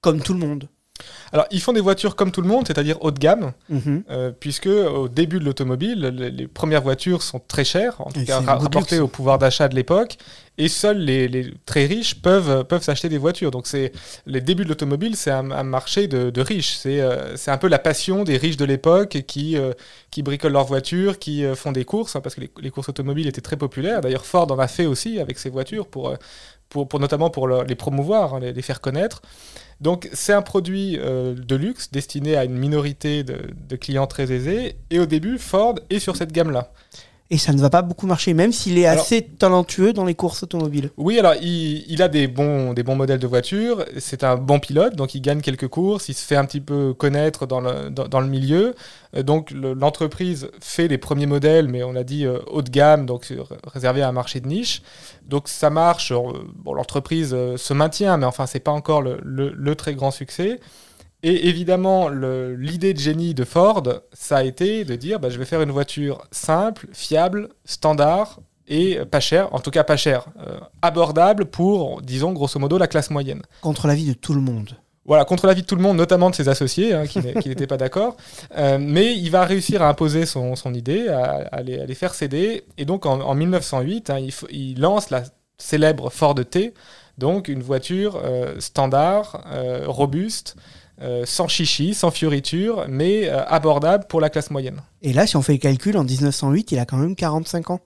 comme 0.01 0.21
tout 0.21 0.33
le 0.33 0.39
monde. 0.39 0.69
Alors, 1.31 1.45
ils 1.49 1.61
font 1.61 1.71
des 1.71 1.79
voitures 1.79 2.15
comme 2.17 2.31
tout 2.31 2.41
le 2.41 2.47
monde, 2.49 2.67
c'est-à-dire 2.67 2.97
haut 3.01 3.11
de 3.11 3.19
gamme, 3.19 3.53
Mhm. 3.69 4.03
euh, 4.09 4.31
puisque 4.37 4.67
au 4.67 5.07
début 5.07 5.39
de 5.39 5.45
l'automobile, 5.45 6.01
les, 6.01 6.29
les 6.29 6.47
premières 6.47 6.81
voitures 6.81 7.21
sont 7.23 7.39
très 7.39 7.63
chères, 7.63 7.95
en 8.01 8.11
tout 8.11 8.19
Et 8.19 8.25
cas 8.25 8.41
rapportées 8.41 8.99
au 8.99 9.07
pouvoir 9.07 9.37
d'achat 9.37 9.69
de 9.69 9.75
l'époque, 9.75 10.17
et 10.59 10.67
seuls 10.67 10.99
les, 10.99 11.53
très 11.65 11.85
riches 11.85 12.21
peuvent, 12.21 12.65
peuvent 12.65 12.83
s'acheter 12.83 13.07
des 13.07 13.17
voitures. 13.17 13.49
Donc, 13.49 13.65
c'est 13.65 13.93
les 14.25 14.41
débuts 14.41 14.65
de 14.65 14.69
l'automobile, 14.69 15.15
c'est 15.15 15.31
un, 15.31 15.63
marché 15.63 16.07
de, 16.09 16.41
riches. 16.41 16.75
C'est 16.75 16.99
euh, 16.99 17.37
c'est 17.37 17.49
un 17.49 17.57
peu 17.57 17.69
la 17.69 17.79
passion 17.79 18.23
des 18.25 18.35
riches 18.35 18.57
de 18.57 18.65
l'époque 18.65 19.23
qui, 19.25 19.57
euh, 19.57 19.71
qui 20.11 20.21
bricolent 20.21 20.51
leurs 20.51 20.65
voitures, 20.65 21.17
qui 21.17 21.45
euh, 21.45 21.55
font 21.55 21.71
des 21.71 21.85
courses, 21.85 22.17
hein, 22.17 22.21
parce 22.21 22.35
que 22.35 22.41
les, 22.41 22.69
courses 22.71 22.89
automobiles 22.89 23.27
étaient 23.27 23.41
très 23.41 23.55
populaires. 23.55 24.01
D'ailleurs, 24.01 24.25
Ford 24.25 24.51
en 24.51 24.59
a 24.59 24.67
fait 24.67 24.85
aussi 24.85 25.19
avec 25.19 25.39
ses 25.39 25.49
voitures 25.49 25.87
pour, 25.87 26.13
pour, 26.67 26.89
pour 26.89 26.99
notamment 26.99 27.29
pour 27.29 27.47
le- 27.47 27.63
les 27.63 27.75
promouvoir, 27.75 28.35
hein, 28.35 28.39
les, 28.41 28.61
faire 28.61 28.81
connaître. 28.81 29.21
Donc 29.79 30.09
c'est 30.11 30.33
un 30.33 30.41
produit 30.41 30.97
de 30.97 31.55
luxe 31.55 31.89
destiné 31.89 32.35
à 32.35 32.43
une 32.43 32.57
minorité 32.57 33.23
de 33.23 33.75
clients 33.77 34.07
très 34.07 34.29
aisés. 34.29 34.75
Et 34.89 34.99
au 34.99 35.05
début, 35.05 35.37
Ford 35.37 35.75
est 35.89 35.99
sur 35.99 36.17
cette 36.17 36.33
gamme-là. 36.33 36.73
Et 37.31 37.37
ça 37.37 37.53
ne 37.53 37.59
va 37.59 37.69
pas 37.69 37.83
beaucoup 37.83 38.07
marcher, 38.07 38.33
même 38.33 38.51
s'il 38.51 38.79
est 38.79 38.87
Alors- 38.87 39.03
assez 39.03 39.21
talentueux 39.21 39.93
dans 39.93 40.03
les 40.03 40.15
courses 40.15 40.41
automobiles. 40.41 40.89
Oui, 40.97 41.19
alors 41.19 41.35
il, 41.39 41.85
il 41.87 42.01
a 42.01 42.07
des 42.07 42.27
bons, 42.27 42.73
des 42.73 42.81
bons 42.81 42.95
modèles 42.95 43.19
de 43.19 43.27
voitures, 43.27 43.85
c'est 43.99 44.23
un 44.23 44.35
bon 44.35 44.57
pilote, 44.59 44.95
donc 44.95 45.13
il 45.13 45.21
gagne 45.21 45.41
quelques 45.41 45.67
courses, 45.67 46.09
il 46.09 46.15
se 46.15 46.25
fait 46.25 46.35
un 46.35 46.45
petit 46.45 46.59
peu 46.59 46.95
connaître 46.95 47.45
dans 47.45 47.61
le, 47.61 47.91
dans, 47.91 48.07
dans 48.07 48.19
le 48.19 48.27
milieu. 48.27 48.73
Euh, 49.15 49.21
donc 49.21 49.51
le- 49.51 49.73
l'entreprise 49.73 50.49
fait 50.59 50.87
les 50.87 50.97
premiers 50.97 51.27
modèles, 51.27 51.67
mais 51.67 51.83
on 51.83 51.95
a 51.95 52.03
dit 52.03 52.25
euh, 52.25 52.39
haut 52.47 52.63
de 52.63 52.71
gamme, 52.71 53.05
donc 53.05 53.25
sur- 53.25 53.49
réservé 53.63 54.01
à 54.01 54.07
un 54.09 54.11
marché 54.11 54.39
de 54.39 54.47
niche. 54.47 54.81
Donc 55.27 55.49
ça 55.49 55.69
marche, 55.69 56.11
euh, 56.11 56.17
bon, 56.55 56.73
l'entreprise 56.73 57.35
euh, 57.35 57.57
se 57.57 57.75
maintient, 57.75 58.17
mais 58.17 58.25
enfin 58.25 58.47
c'est 58.47 58.59
pas 58.59 58.71
encore 58.71 59.03
le, 59.03 59.19
le- 59.23 59.53
le 59.55 59.75
très 59.75 59.93
grand 59.93 60.09
succès. 60.09 60.59
Et 61.21 61.49
évidemment, 61.49 62.09
l'idée 62.09 62.93
de 62.93 62.99
génie 62.99 63.33
de 63.33 63.43
Ford, 63.43 63.83
ça 64.13 64.37
a 64.37 64.43
été 64.43 64.85
de 64.85 64.95
dire 64.95 65.19
bah, 65.19 65.29
je 65.29 65.37
vais 65.37 65.45
faire 65.45 65.61
une 65.61 65.71
voiture 65.71 66.25
simple, 66.31 66.87
fiable, 66.93 67.49
standard 67.65 68.39
et 68.67 68.99
pas 69.05 69.19
chère, 69.19 69.53
en 69.53 69.59
tout 69.59 69.71
cas 69.71 69.83
pas 69.83 69.97
chère, 69.97 70.27
euh, 70.45 70.59
abordable 70.81 71.45
pour, 71.45 72.01
disons, 72.01 72.31
grosso 72.33 72.59
modo, 72.59 72.77
la 72.77 72.87
classe 72.87 73.09
moyenne. 73.09 73.41
Contre 73.61 73.87
l'avis 73.87 74.05
de 74.05 74.13
tout 74.13 74.33
le 74.33 74.41
monde. 74.41 74.77
Voilà, 75.09 75.25
contre 75.25 75.47
l'avis 75.47 75.63
de 75.63 75.65
tout 75.65 75.75
le 75.75 75.81
monde, 75.81 75.97
notamment 75.97 76.29
de 76.29 76.35
ses 76.35 76.49
associés, 76.49 76.93
hein, 76.93 77.07
qui 77.07 77.19
n'étaient 77.19 77.65
pas 77.65 77.77
d'accord. 77.77 78.15
Euh, 78.55 78.77
mais 78.79 79.15
il 79.15 79.31
va 79.31 79.43
réussir 79.43 79.81
à 79.81 79.89
imposer 79.89 80.27
son, 80.27 80.55
son 80.55 80.71
idée, 80.75 81.07
à, 81.07 81.47
à 81.51 81.63
les, 81.63 81.79
à 81.79 81.85
les 81.87 81.95
faire 81.95 82.13
céder. 82.13 82.63
Et 82.77 82.85
donc 82.85 83.07
en, 83.07 83.19
en 83.21 83.33
1908, 83.33 84.11
hein, 84.11 84.19
il, 84.51 84.79
lance 84.79 85.09
la 85.09 85.23
célèbre 85.57 86.11
Ford 86.11 86.35
T, 86.35 86.75
donc 87.17 87.47
une 87.47 87.63
voiture 87.63 88.21
euh, 88.23 88.59
standard, 88.59 89.43
euh, 89.51 89.85
robuste, 89.87 90.55
euh, 91.01 91.23
sans 91.25 91.47
chichi, 91.47 91.93
sans 91.93 92.11
fioriture, 92.11 92.85
mais 92.87 93.29
euh, 93.29 93.43
abordable 93.45 94.05
pour 94.07 94.21
la 94.21 94.29
classe 94.29 94.51
moyenne. 94.51 94.81
Et 95.01 95.13
là, 95.13 95.25
si 95.27 95.37
on 95.37 95.41
fait 95.41 95.53
le 95.53 95.59
calcul, 95.59 95.97
en 95.97 96.03
1908, 96.03 96.71
il 96.73 96.79
a 96.79 96.85
quand 96.85 96.97
même 96.97 97.15
45 97.15 97.69
ans. 97.71 97.79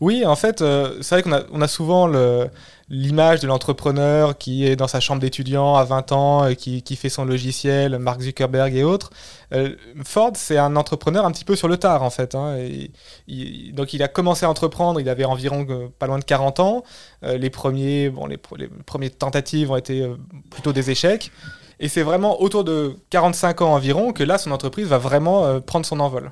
Oui, 0.00 0.26
en 0.26 0.34
fait, 0.36 0.62
euh, 0.62 0.98
c'est 1.00 1.14
vrai 1.14 1.22
qu'on 1.22 1.32
a, 1.32 1.42
on 1.52 1.60
a 1.62 1.68
souvent 1.68 2.06
le- 2.08 2.48
l'image 2.88 3.38
de 3.38 3.46
l'entrepreneur 3.46 4.36
qui 4.36 4.66
est 4.66 4.74
dans 4.74 4.88
sa 4.88 4.98
chambre 4.98 5.20
d'étudiant 5.20 5.76
à 5.76 5.84
20 5.84 6.10
ans, 6.10 6.46
et 6.48 6.56
qui, 6.56 6.82
qui 6.82 6.96
fait 6.96 7.08
son 7.08 7.24
logiciel, 7.24 7.98
Mark 8.00 8.20
Zuckerberg 8.20 8.74
et 8.74 8.82
autres. 8.82 9.10
Ford, 10.04 10.32
c'est 10.34 10.58
un 10.58 10.74
entrepreneur 10.76 11.24
un 11.24 11.30
petit 11.30 11.44
peu 11.44 11.54
sur 11.56 11.68
le 11.68 11.76
tard, 11.76 12.02
en 12.02 12.10
fait. 12.10 12.34
hein, 12.34 12.56
et 12.58 12.90
il- 13.28 13.72
donc, 13.74 13.92
il 13.94 14.02
a 14.02 14.08
commencé 14.08 14.44
à 14.44 14.50
entreprendre, 14.50 15.00
il 15.00 15.08
avait 15.08 15.24
environ 15.24 15.64
pas 15.98 16.06
loin 16.08 16.18
de 16.18 16.24
40 16.24 16.58
ans. 16.60 16.82
Les, 17.22 17.50
premiers, 17.50 18.10
bon, 18.10 18.26
les, 18.26 18.38
premières 18.86 19.16
tentatives 19.16 19.70
ont 19.70 19.76
été 19.76 20.04
plutôt 20.50 20.72
des 20.72 20.90
échecs. 20.90 21.30
Et 21.80 21.88
c'est 21.88 22.02
vraiment 22.02 22.40
autour 22.42 22.62
de 22.62 22.94
45 23.08 23.62
ans 23.62 23.74
environ 23.74 24.12
que 24.12 24.22
là, 24.22 24.36
son 24.38 24.52
entreprise 24.52 24.86
va 24.86 24.98
vraiment 24.98 25.46
euh, 25.46 25.60
prendre 25.60 25.86
son 25.86 25.98
envol. 25.98 26.30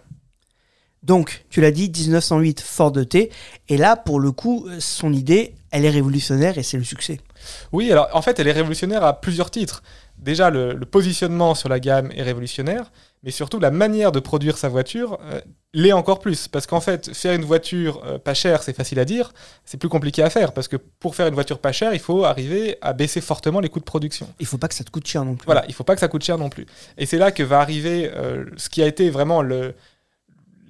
Donc, 1.03 1.45
tu 1.49 1.61
l'as 1.63 1.71
dit, 1.71 1.91
1908, 1.91 2.61
Ford 2.61 2.93
T. 2.93 3.31
Et 3.69 3.77
là, 3.79 3.97
pour 3.97 4.21
le 4.21 4.31
coup, 4.31 4.67
euh, 4.69 4.77
son 4.79 5.13
idée, 5.13 5.55
elle 5.71 5.87
est 5.87 5.91
révolutionnaire 5.91 6.59
et 6.59 6.63
c'est 6.63 6.77
le 6.77 6.85
succès. 6.85 7.19
Oui, 7.73 7.91
alors 7.91 8.09
en 8.13 8.21
fait, 8.21 8.39
elle 8.39 8.49
est 8.49 8.53
révolutionnaire 8.53 9.03
à 9.03 9.19
plusieurs 9.19 9.51
titres. 9.51 9.83
Déjà, 10.19 10.51
le, 10.51 10.75
le 10.75 10.87
positionnement 10.87 11.55
sur 11.55 11.69
la 11.71 11.81
gamme 11.81 12.11
est 12.15 12.23
révolutionnaire, 12.23 12.91
mais 13.23 13.31
surtout 13.31 13.59
la 13.59 13.71
manière 13.71 14.13
de 14.13 14.21
produire 14.21 14.59
sa 14.59 14.69
voiture 14.69 15.19
euh, 15.23 15.41
l'est 15.75 15.93
encore 15.93 16.19
plus. 16.21 16.49
Parce 16.49 16.67
qu'en 16.67 16.81
fait, 16.81 17.15
faire 17.15 17.35
une 17.35 17.45
voiture 17.45 18.03
euh, 18.05 18.19
pas 18.19 18.35
chère, 18.35 18.63
c'est 18.63 18.73
facile 18.73 18.99
à 18.99 19.05
dire, 19.05 19.33
c'est 19.65 19.77
plus 19.77 19.89
compliqué 19.89 20.23
à 20.23 20.31
faire. 20.31 20.53
Parce 20.53 20.69
que 20.69 20.77
pour 20.77 21.15
faire 21.15 21.27
une 21.27 21.35
voiture 21.35 21.59
pas 21.59 21.73
chère, 21.73 21.95
il 21.95 22.01
faut 22.01 22.25
arriver 22.25 22.79
à 22.81 22.93
baisser 22.93 23.21
fortement 23.21 23.61
les 23.61 23.69
coûts 23.69 23.81
de 23.81 23.85
production. 23.85 24.29
Il 24.41 24.47
faut 24.47 24.59
pas 24.59 24.69
que 24.69 24.75
ça 24.75 24.85
te 24.85 24.91
coûte 24.91 25.07
cher 25.07 25.25
non 25.25 25.35
plus. 25.35 25.47
Voilà, 25.47 25.65
il 25.69 25.75
faut 25.75 25.85
pas 25.85 25.95
que 25.95 26.01
ça 26.01 26.09
coûte 26.09 26.25
cher 26.25 26.39
non 26.39 26.49
plus. 26.49 26.67
Et 26.97 27.07
c'est 27.07 27.19
là 27.19 27.31
que 27.31 27.43
va 27.43 27.61
arriver 27.61 28.11
euh, 28.15 28.45
ce 28.57 28.69
qui 28.69 28.83
a 28.83 28.87
été 28.87 29.11
vraiment 29.11 29.43
le 29.43 29.75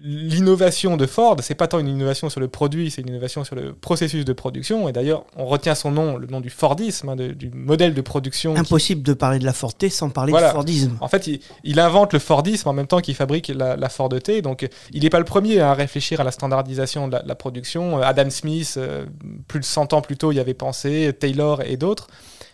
l'innovation 0.02 0.97
de 0.97 1.07
Ford, 1.07 1.37
c'est 1.43 1.55
pas 1.55 1.67
tant 1.67 1.78
une 1.78 1.88
innovation 1.88 2.31
sur 2.31 2.40
le 2.40 2.49
produit, 2.49 2.90
c'est 2.90 3.02
une 3.02 3.09
innovation 3.09 3.43
sur 3.45 3.57
le 3.57 3.73
processus 3.73 4.25
de 4.25 4.33
production. 4.33 4.88
Et 4.88 4.93
d'ailleurs, 4.93 5.25
on 5.37 5.45
retient 5.47 5.75
son 5.75 5.90
nom, 5.90 6.17
le 6.17 6.26
nom 6.26 6.40
du 6.40 6.50
Fordisme, 6.50 7.09
hein, 7.09 7.17
de- 7.17 7.33
du 7.33 7.50
modèle 7.50 7.95
de 7.95 8.00
production. 8.00 8.55
qui- 8.55 8.61
Impossible 8.61 9.02
de 9.02 9.12
parler 9.12 9.38
de 9.38 9.45
la 9.45 9.52
Ford 9.52 9.75
T 9.75 9.90
sans 9.90 10.11
parler 10.11 10.31
Voilà. 10.31 10.49
du 10.49 10.52
Fordisme. 10.55 10.97
En 11.00 11.09
fait, 11.09 11.26
il, 11.26 11.40
il 11.64 11.81
invente 11.81 12.12
le 12.12 12.19
Fordisme 12.19 12.69
en 12.69 12.73
même 12.73 12.87
temps 12.87 13.00
qu'il 13.00 13.14
fabrique 13.14 13.49
la, 13.49 13.76
la 13.76 13.88
Ford 13.88 14.09
T. 14.11 14.40
Donc, 14.43 14.69
il 14.93 15.02
n'est 15.02 15.11
pas 15.11 15.19
le 15.19 15.25
premier 15.25 15.61
à 15.61 15.75
réfléchir 15.75 16.21
à 16.21 16.25
la 16.25 16.31
standardisation 16.31 17.09
de 17.09 17.12
la, 17.14 17.23
la 17.25 17.35
production. 17.35 17.99
Adam 18.00 18.31
Smith, 18.31 18.75
euh, 18.76 19.05
plus 19.49 19.61
de 19.61 19.64
100 19.64 19.93
ans 19.93 20.00
plus 20.00 20.17
tôt, 20.17 20.33
y 20.33 20.40
avait 20.40 20.55
pensé, 20.55 21.12
Taylor 21.19 21.62
et 21.62 21.76
d'autres. 21.76 22.07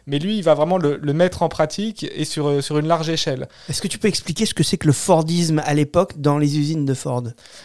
Mais 0.06 0.18
lui, 0.18 0.37
il 0.38 0.42
va 0.44 0.54
vraiment 0.54 0.76
le, 0.78 0.99
le 1.00 1.12
mettre 1.12 1.42
en 1.42 1.49
pratique 1.49 2.04
et 2.14 2.25
sur, 2.25 2.46
euh, 2.49 2.61
sur 2.61 2.78
une 2.78 2.87
large 2.87 3.08
échelle. 3.08 3.49
Est-ce 3.68 3.80
que 3.80 3.88
tu 3.88 3.99
peux 3.99 4.08
expliquer 4.08 4.44
ce 4.46 4.52
que 4.54 4.62
c'est 4.62 4.76
que 4.76 4.87
le 4.87 4.92
Fordisme 4.92 5.62
à 5.64 5.73
l'époque 5.75 6.12
dans 6.20 6.37
les 6.38 6.58
usines 6.58 6.84
de 6.84 6.94
Ford? 6.94 7.25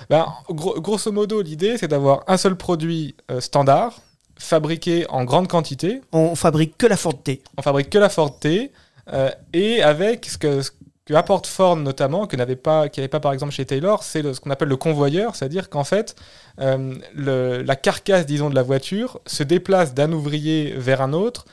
Ben, 0.09 0.25
gros- 0.49 0.79
grosso 0.79 1.11
modo, 1.11 1.41
l'idée, 1.41 1.77
c'est 1.77 1.87
d'avoir 1.89 2.23
un 2.27 2.37
seul 2.37 2.55
produit 2.55 3.15
euh, 3.29 3.41
standard, 3.41 3.99
fabriqué 4.37 5.05
en 5.09 5.25
grande 5.25 5.47
quantité. 5.47 6.01
On 6.13 6.35
fabrique 6.35 6.77
que 6.77 6.87
la 6.87 6.95
Ford 6.97 7.21
T. 7.21 7.41
On 7.57 7.61
fabrique 7.61 7.89
que 7.89 7.97
la 7.97 8.09
Ford 8.09 8.39
T, 8.39 8.71
euh, 9.11 9.29
et 9.53 9.81
avec 9.83 10.25
ce 10.25 10.37
que, 10.37 10.61
ce 10.61 10.71
que 11.05 11.13
apporte 11.13 11.45
Ford 11.47 11.75
notamment, 11.75 12.25
que 12.27 12.37
n'avait 12.37 12.55
pas, 12.55 12.87
qu'il 12.87 13.01
n'y 13.01 13.05
avait 13.05 13.09
pas 13.09 13.19
par 13.19 13.33
exemple 13.33 13.51
chez 13.51 13.65
Taylor, 13.65 14.03
c'est 14.03 14.21
ce 14.33 14.39
qu'on 14.39 14.51
appelle 14.51 14.67
le 14.69 14.77
convoyeur, 14.77 15.35
c'est-à-dire 15.35 15.69
qu'en 15.69 15.83
fait, 15.83 16.15
euh, 16.61 16.93
le- 17.15 17.63
la 17.63 17.75
carcasse, 17.75 18.25
disons, 18.25 18.49
de 18.49 18.55
la 18.55 18.61
voiture 18.63 19.19
se 19.25 19.43
déplace 19.43 19.93
d'un 19.93 20.11
ouvrier 20.13 20.73
vers 20.77 21.01
un 21.01 21.11
autre 21.11 21.45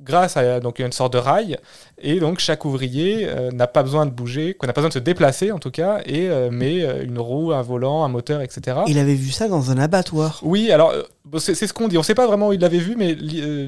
grâce 0.00 0.36
à 0.36 0.60
donc 0.60 0.78
une 0.78 0.92
sorte 0.92 1.12
de 1.12 1.18
rail. 1.18 1.58
Et 2.00 2.20
donc 2.20 2.38
chaque 2.38 2.64
ouvrier 2.64 3.26
euh, 3.28 3.50
n'a 3.50 3.66
pas 3.66 3.82
besoin 3.82 4.06
de 4.06 4.10
bouger, 4.10 4.54
qu'on 4.54 4.66
n'a 4.66 4.72
pas 4.72 4.80
besoin 4.80 4.88
de 4.90 4.94
se 4.94 4.98
déplacer 4.98 5.52
en 5.52 5.58
tout 5.58 5.70
cas, 5.70 6.00
et 6.06 6.28
euh, 6.28 6.50
met 6.50 6.82
euh, 6.82 7.04
une 7.04 7.18
roue, 7.18 7.52
un 7.52 7.62
volant, 7.62 8.04
un 8.04 8.08
moteur, 8.08 8.40
etc. 8.40 8.78
Il 8.86 8.98
avait 8.98 9.14
vu 9.14 9.30
ça 9.30 9.48
dans 9.48 9.70
un 9.70 9.78
abattoir. 9.78 10.40
Oui, 10.42 10.70
alors 10.70 10.90
euh, 10.92 11.02
c'est 11.38 11.54
ce 11.66 11.72
qu'on 11.72 11.88
dit. 11.88 11.96
On 11.98 12.00
ne 12.00 12.04
sait 12.04 12.14
pas 12.14 12.26
vraiment 12.26 12.48
où 12.48 12.52
il 12.52 12.60
l'avait 12.60 12.78
vu, 12.78 12.94
mais 12.96 13.16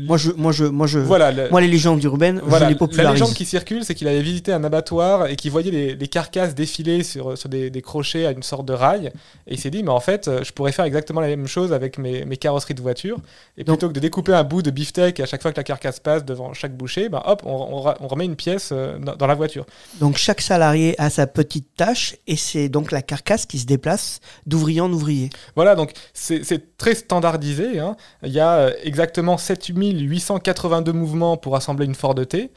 Moi, 0.07 0.17
je, 0.17 0.31
moi, 0.33 0.51
je, 0.53 0.65
moi, 0.65 0.87
je, 0.87 0.99
voilà. 0.99 1.31
le- 1.33 1.51
moi, 1.51 1.61
les 1.61 1.69
légendes 1.69 2.03
urbaines, 2.05 2.41
Voilà, 2.45 2.67
je 2.67 2.69
les 2.71 2.75
la 2.75 2.79
popularise. 2.79 3.13
légende 3.21 3.35
qui 3.35 3.45
circule, 3.45 3.85
c'est 3.85 3.95
qu'il 3.95 4.09
avait 4.09 4.23
visité 4.23 4.53
un 4.53 4.65
abattoir 4.65 5.27
et 5.27 5.37
qu'il 5.37 5.51
voyait 5.51 5.71
les, 5.71 5.95
les 5.95 6.09
carcasses 6.09 6.55
défiler 6.55 7.03
sur, 7.03 7.37
sur 7.37 7.49
des, 7.51 7.69
des 7.71 7.83
crochets 7.83 8.25
à 8.27 8.31
une 8.31 8.43
sorte 8.43 8.65
de 8.67 8.73
rail. 8.73 9.07
Et 9.47 9.55
il 9.55 9.59
s'est 9.61 9.71
dit, 9.71 9.83
mais 9.83 9.91
en 9.91 10.01
fait, 10.01 10.31
je 10.43 10.53
pourrais 10.53 10.73
faire 10.73 10.85
exactement 10.87 11.21
la 11.21 11.27
même 11.29 11.47
chose 11.47 11.73
avec 11.73 11.99
mes, 11.99 12.25
mes 12.25 12.37
carrosseries 12.39 12.75
de 12.75 12.81
voitures. 12.83 13.19
Et 13.59 13.65
Donc- 13.65 13.77
plutôt 13.79 13.89
que 13.89 13.95
de 13.95 14.01
découper 14.01 14.33
un 14.33 14.45
bout 14.45 14.63
de 14.63 14.71
beefsteak 14.71 15.21
à 15.21 15.27
chaque 15.27 15.43
fois 15.43 15.53
que 15.53 15.57
la 15.59 15.65
carcasse 15.65 16.01
passe 16.01 16.25
devant 16.25 16.55
chaque 16.55 16.75
boucher, 16.77 17.09
ben 17.11 17.21
hop, 17.27 17.43
on, 17.45 17.85
on 18.01 18.09
remet 18.09 18.20
une 18.25 18.37
pièce 18.37 18.71
euh, 18.73 18.99
dans, 18.99 19.27
la 19.27 19.35
voiture. 19.35 19.67
Donc, 19.99 20.17
chaque 20.17 20.41
salarié 20.41 20.95
a 20.99 21.11
sa 21.11 21.27
petite 21.27 21.75
tâche 21.77 22.17
et 22.27 22.37
c'est 22.37 22.69
donc 22.69 22.93
la 22.93 23.03
carcasse 23.03 23.47
qui 23.47 23.59
se 23.59 23.67
déplace 23.67 24.21
d'ouvrier 24.47 24.81
en 24.81 24.93
ouvrier. 24.93 25.31
Voilà, 25.57 25.75
donc 25.75 25.93
c'est 26.13 26.77
très 26.77 26.95
standardisé. 26.95 27.79
hein. 27.79 27.97
Il 28.23 28.33
y 28.33 28.41
a 28.41 28.55
euh, 28.55 28.73
exactement 28.83 29.39
7882 29.39 30.93
mouvements 30.93 31.37
pour 31.37 31.57
assembler 31.57 31.87
une 31.87 31.95
Ford 31.95 32.15
T. 32.15 32.51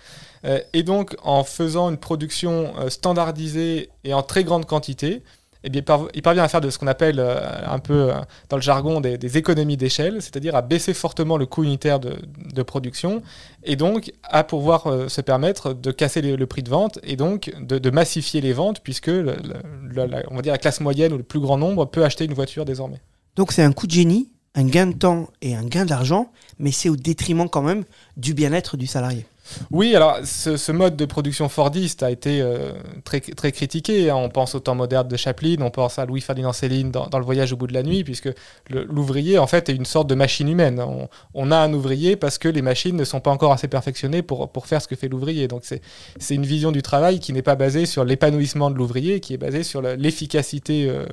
Euh, 0.45 0.59
et 0.73 0.83
donc, 0.83 1.15
en 1.23 1.43
faisant 1.43 1.89
une 1.89 1.97
production 1.97 2.73
standardisée 2.89 3.89
et 4.03 4.13
en 4.13 4.23
très 4.23 4.43
grande 4.43 4.65
quantité, 4.65 5.23
eh 5.63 5.69
bien, 5.69 5.81
il 5.81 5.85
parv- 5.85 6.09
il 6.13 6.21
parvient 6.21 6.43
à 6.43 6.47
faire 6.47 6.61
de 6.61 6.69
ce 6.69 6.77
qu'on 6.77 6.87
appelle 6.87 7.19
euh, 7.19 7.39
un 7.65 7.79
peu 7.79 8.11
euh, 8.11 8.15
dans 8.49 8.57
le 8.57 8.61
jargon 8.61 9.01
des, 9.01 9.37
économies 9.37 9.77
d'échelle, 9.77 10.21
c'est-à-dire 10.21 10.55
à 10.55 10.61
baisser 10.61 10.93
fortement 10.93 11.37
le 11.37 11.45
coût 11.45 11.63
unitaire 11.63 11.99
de, 11.99 12.63
production, 12.63 13.21
et 13.63 13.75
donc 13.75 14.11
à 14.23 14.43
pouvoir 14.43 14.87
euh, 14.87 15.07
se 15.07 15.21
permettre 15.21 15.73
de 15.73 15.91
casser 15.91 16.21
le 16.21 16.47
prix 16.47 16.63
de 16.63 16.69
vente 16.69 16.99
et 17.03 17.15
donc 17.15 17.51
de, 17.59 17.89
massifier 17.89 18.41
les 18.41 18.53
ventes, 18.53 18.81
puisque 18.81 19.07
la- 19.07 20.23
on 20.29 20.35
va 20.35 20.41
dire 20.41 20.53
la 20.53 20.57
classe 20.57 20.81
moyenne 20.81 21.13
ou 21.13 21.17
le 21.17 21.23
plus 21.23 21.39
grand 21.39 21.57
nombre 21.57 21.85
peut 21.85 22.03
acheter 22.03 22.25
une 22.25 22.33
voiture 22.33 22.65
désormais. 22.65 23.01
Donc, 23.35 23.51
c'est 23.51 23.63
un 23.63 23.71
coup 23.71 23.87
de 23.87 23.91
génie, 23.91 24.29
un 24.55 24.65
gain 24.65 24.87
de 24.87 24.93
temps 24.93 25.27
et 25.41 25.55
un 25.55 25.65
gain 25.65 25.85
d'argent, 25.85 26.31
mais 26.59 26.71
c'est 26.71 26.89
au 26.89 26.95
détriment 26.95 27.49
quand 27.49 27.61
même 27.63 27.83
du 28.17 28.33
bien-être 28.33 28.77
du 28.77 28.87
salarié. 28.87 29.25
Oui, 29.71 29.95
alors 29.95 30.19
ce, 30.23 30.57
ce 30.57 30.71
mode 30.71 30.95
de 30.95 31.05
production 31.05 31.49
fordiste 31.49 32.01
a 32.03 32.09
été 32.11 32.41
euh, 32.41 32.71
très, 33.03 33.19
très 33.19 33.51
critiqué. 33.51 34.09
hein. 34.09 34.15
On 34.15 34.29
pense 34.29 34.55
au 34.55 34.59
temps 34.59 34.75
moderne 34.75 35.07
de 35.07 35.17
Chaplin, 35.17 35.57
on 35.59 35.69
pense 35.69 35.99
à 35.99 36.05
Louis-Ferdinand 36.05 36.53
Céline 36.53 36.91
dans, 36.91 37.07
dans 37.07 37.19
Le 37.19 37.25
Voyage 37.25 37.51
au 37.53 37.57
bout 37.57 37.67
de 37.67 37.73
la 37.73 37.83
nuit, 37.83 38.03
puisque 38.03 38.29
l'ouvrier, 38.69 39.37
en 39.37 39.47
fait, 39.47 39.69
est 39.69 39.75
une 39.75 39.85
sorte 39.85 40.07
de 40.07 40.15
machine 40.15 40.47
humaine. 40.47 40.79
On, 40.79 41.09
on 41.33 41.51
a 41.51 41.57
un 41.57 41.73
ouvrier 41.73 42.15
parce 42.15 42.37
que 42.37 42.47
les 42.47 42.61
machines 42.61 42.95
ne 42.95 43.03
sont 43.03 43.19
pas 43.19 43.31
encore 43.31 43.51
assez 43.51 43.67
perfectionnées 43.67 44.21
pour, 44.21 44.49
pour 44.51 44.67
faire 44.67 44.81
ce 44.81 44.87
que 44.87 44.95
fait 44.95 45.09
l'ouvrier. 45.09 45.47
Donc 45.47 45.63
c'est 45.65 46.35
une 46.35 46.45
vision 46.45 46.71
du 46.71 46.81
travail 46.81 47.19
qui 47.19 47.33
n'est 47.33 47.41
pas 47.41 47.55
basée 47.55 47.85
sur 47.85 48.05
l'épanouissement 48.05 48.71
de 48.71 48.75
l'ouvrier, 48.75 49.19
qui 49.19 49.33
est 49.33 49.37
basée 49.37 49.63
sur 49.63 49.81
l'efficacité 49.81 50.87
euh, 50.89 51.05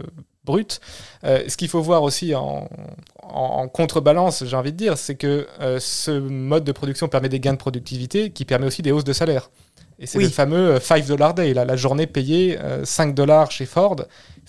brute. 0.45 0.81
Euh, 1.25 1.45
ce 1.49 1.57
qu'il 1.57 1.69
faut 1.69 1.83
voir 1.83 2.03
aussi 2.03 2.35
en, 2.35 2.69
en, 3.23 3.29
en 3.63 3.69
contrebalance, 3.69 4.45
j'ai 4.45 4.57
envie 4.57 4.73
de 4.73 4.77
dire, 4.77 4.97
c'est 4.99 5.15
que 5.17 5.47
euh, 5.61 5.79
ce 5.81 6.11
mode 6.19 6.65
de 6.65 6.73
production 6.73 7.09
permet 7.09 7.29
des 7.29 7.41
gains 7.41 7.53
de 7.53 7.59
productivité 7.59 8.31
qui 8.31 8.45
permet 8.45 8.67
aussi 8.67 8.83
des 8.83 8.93
hausses 8.93 9.05
de 9.05 9.13
salaire. 9.13 9.51
Et 9.99 10.07
c'est 10.07 10.17
Oui. 10.19 10.25
le 10.25 10.31
fameux 10.31 10.71
euh, 10.77 10.81
5 10.81 11.07
dollar 11.07 11.35
day, 11.35 11.53
la, 11.53 11.65
la 11.67 11.77
journée 11.77 12.07
payée 12.07 12.59
euh, 12.59 12.85
5 12.85 13.15
dollars 13.15 13.51
chez 13.51 13.67
Ford, 13.67 13.97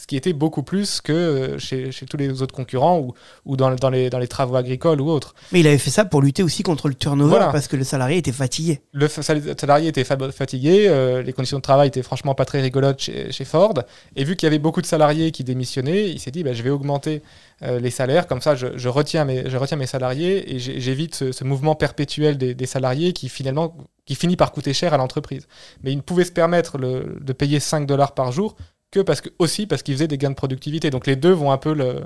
ce 0.02 0.08
qui 0.08 0.16
était 0.16 0.34
beaucoup 0.34 0.64
plus 0.64 1.00
que 1.00 1.14
euh, 1.14 1.60
chez, 1.60 1.92
chez 1.92 2.06
tous 2.08 2.18
les 2.18 2.42
autres 2.42 2.56
concurrents 2.56 2.98
ou, 3.00 3.14
ou 3.46 3.56
dans, 3.56 3.70
dans, 3.76 3.90
les, 3.92 4.10
dans 4.10 4.18
les 4.18 4.28
travaux 4.28 4.56
agricoles 4.56 5.00
ou 5.00 5.10
autres. 5.10 5.36
Mais 5.52 5.60
il 5.60 5.68
avait 5.68 5.78
fait 5.78 5.92
ça 5.92 6.06
pour 6.06 6.22
lutter 6.24 6.42
aussi 6.42 6.64
contre 6.64 6.88
le 6.88 6.96
turnover 6.96 7.30
Voilà. 7.30 7.48
parce 7.52 7.68
que 7.68 7.76
le 7.76 7.84
salarié 7.84 8.18
était 8.18 8.32
fatigué. 8.32 8.82
Le 8.94 9.08
salarié 9.08 9.90
était 9.90 10.04
fa- 10.04 10.18
fatigué, 10.32 10.86
euh, 10.88 11.22
les 11.22 11.34
conditions 11.34 11.58
de 11.58 11.62
travail 11.62 11.90
étaient 11.90 12.02
franchement 12.02 12.34
pas 12.34 12.46
très 12.46 12.62
rigolotes 12.62 13.00
chez, 13.00 13.32
chez 13.32 13.46
Ford. 13.46 13.74
Et 14.16 14.24
vu 14.24 14.36
qu'il 14.36 14.48
y 14.48 14.50
avait 14.50 14.58
beaucoup 14.60 14.82
de 14.82 14.88
salariés 14.88 15.32
qui 15.32 15.44
démissionnaient, 15.44 16.10
il 16.10 16.20
s'est 16.20 16.32
dit 16.32 16.44
bah, 16.44 16.54
je 16.54 16.64
vais 16.64 16.72
augmenter 16.72 17.22
euh, 17.62 17.80
les 17.80 17.92
salaires, 17.92 18.26
comme 18.26 18.42
ça 18.42 18.56
je, 18.56 18.68
je 18.76 18.90
retiens, 18.90 19.24
mes, 19.26 19.48
je 19.50 19.58
retiens 19.58 19.78
mes 19.78 19.86
salariés 19.86 20.56
et 20.56 20.58
j'évite 20.58 21.14
ce, 21.14 21.32
ce 21.32 21.44
mouvement 21.44 21.76
perpétuel 21.76 22.38
des, 22.40 22.56
des 22.56 22.66
salariés 22.66 23.14
qui 23.14 23.30
finalement 23.30 23.76
qui 24.06 24.16
finit 24.16 24.36
par 24.36 24.52
coûter 24.52 24.74
cher 24.74 24.96
à 24.96 24.98
l'entreprise. 24.98 25.48
Mais 25.84 25.92
il 25.92 25.98
ne 25.98 26.02
pouvait 26.02 26.26
se 26.26 26.32
permettre 26.32 26.80
le- 26.80 27.18
de 27.22 27.34
payer 27.34 27.60
5 27.60 27.86
dollars 27.86 28.14
par 28.16 28.32
jour 28.32 28.56
que 28.92 29.00
parce 29.00 29.22
que, 29.22 29.30
aussi 29.40 29.66
parce 29.68 29.84
qu'il 29.84 29.94
faisait 29.96 30.08
des 30.08 30.18
gains 30.18 30.30
de 30.30 30.36
productivité. 30.36 30.90
Donc 30.90 31.08
les 31.08 31.16
deux 31.16 31.32
vont 31.32 31.52
un 31.52 31.58
peu 31.58 31.74
le, 31.74 32.02